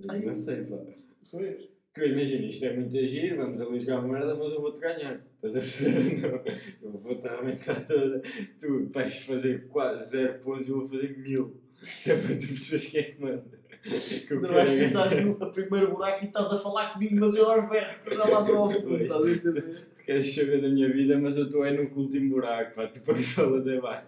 [0.08, 0.22] Ai.
[0.22, 0.78] Não sei, pá.
[1.24, 1.70] Sabes?
[1.93, 5.22] Que imagina, isto é muito agir, vamos ali jogar merda, mas eu vou-te ganhar.
[5.43, 6.22] Estás a perceber?
[6.82, 6.89] Não.
[6.89, 8.22] Eu vou-te arrebentar toda.
[8.60, 11.60] Tu vais fazer quase zero pontos e eu vou fazer mil.
[12.06, 13.43] É para tu perceberes quem é que manda.
[13.82, 17.34] Que eu quero vais que estás no primeiro buraco e estás a falar comigo, mas
[17.34, 18.88] eu aos berros, eu já lá estou ao fundo.
[18.88, 19.02] Pois.
[19.02, 19.88] Estás a entender?
[19.97, 23.02] Tu queres saber da minha vida, mas eu estou aí no último buraco, pá, tu
[23.02, 24.06] para me falas é baixo.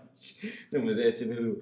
[0.72, 1.60] Não, mas é a cena do.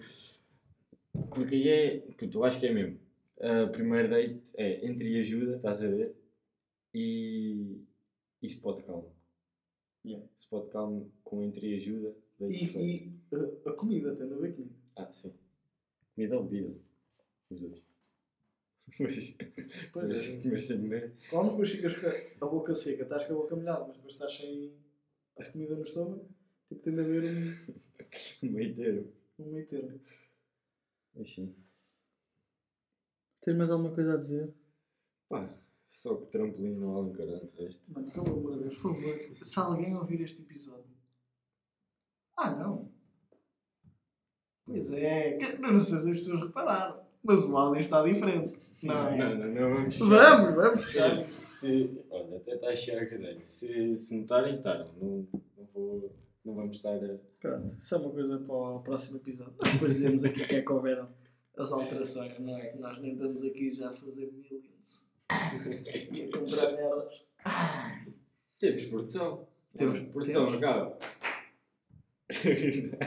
[1.30, 2.04] Porque aí é.
[2.30, 3.00] Tu acho que é mesmo.
[3.42, 6.16] A primeira date é entre e ajuda, estás a ver?
[6.94, 7.80] E.
[8.42, 9.12] E spot calmo.
[10.06, 10.26] Yeah.
[10.36, 12.16] Spot calmo com entre e ajuda.
[12.40, 14.74] E, e uh, a comida, tem a ver comigo.
[14.96, 15.34] Ah, sim.
[16.16, 16.76] Comida ou bebida?
[17.50, 17.82] Os dois.
[19.94, 20.42] Pois Mas é.
[20.42, 21.14] comer sem beber.
[21.30, 21.94] Comes, depois ficas
[22.38, 24.74] com a boca seca, estás com a boca molhada, mas depois estás sem
[25.38, 26.28] a comida no estômago.
[26.68, 27.24] Tipo, tem de haver
[28.44, 29.14] um, Meio termo.
[29.40, 30.00] um meio termo.
[31.16, 31.56] Mas sim.
[33.42, 34.54] Tens mais alguma coisa a dizer?
[35.30, 35.50] Pá,
[35.88, 37.24] só que trampolim não um de
[37.58, 37.92] resto.
[37.92, 40.86] Mano, pelo amor de Deus, por favor, se alguém ouvir este episódio.
[42.38, 42.92] Ah, não.
[44.66, 48.58] Pois é, que- não sei se as pessoas repararam, mas o áudio está diferente.
[48.84, 49.18] Não, é?
[49.18, 51.24] Não, não, não vamos Vamos, vamos fechar.
[51.32, 53.46] Se, olha, até está a chegar a cadeira.
[53.46, 54.92] Se, se notarem, estaram.
[55.00, 55.28] Não,
[55.58, 56.16] não, vou,
[56.46, 57.18] não vamos estar a.
[57.40, 59.54] Pronto, isso é uma coisa para o próximo episódio.
[59.62, 61.10] Nós Depois dizemos aqui que é que houveram
[61.58, 62.68] as alterações, não é?
[62.68, 65.08] Que nós nem estamos aqui já a fazer millions
[66.12, 67.26] e a comprar merdas.
[68.60, 69.48] Temos produção.
[69.78, 70.64] Temos- produção, temos.
[70.64, 70.98] acaba.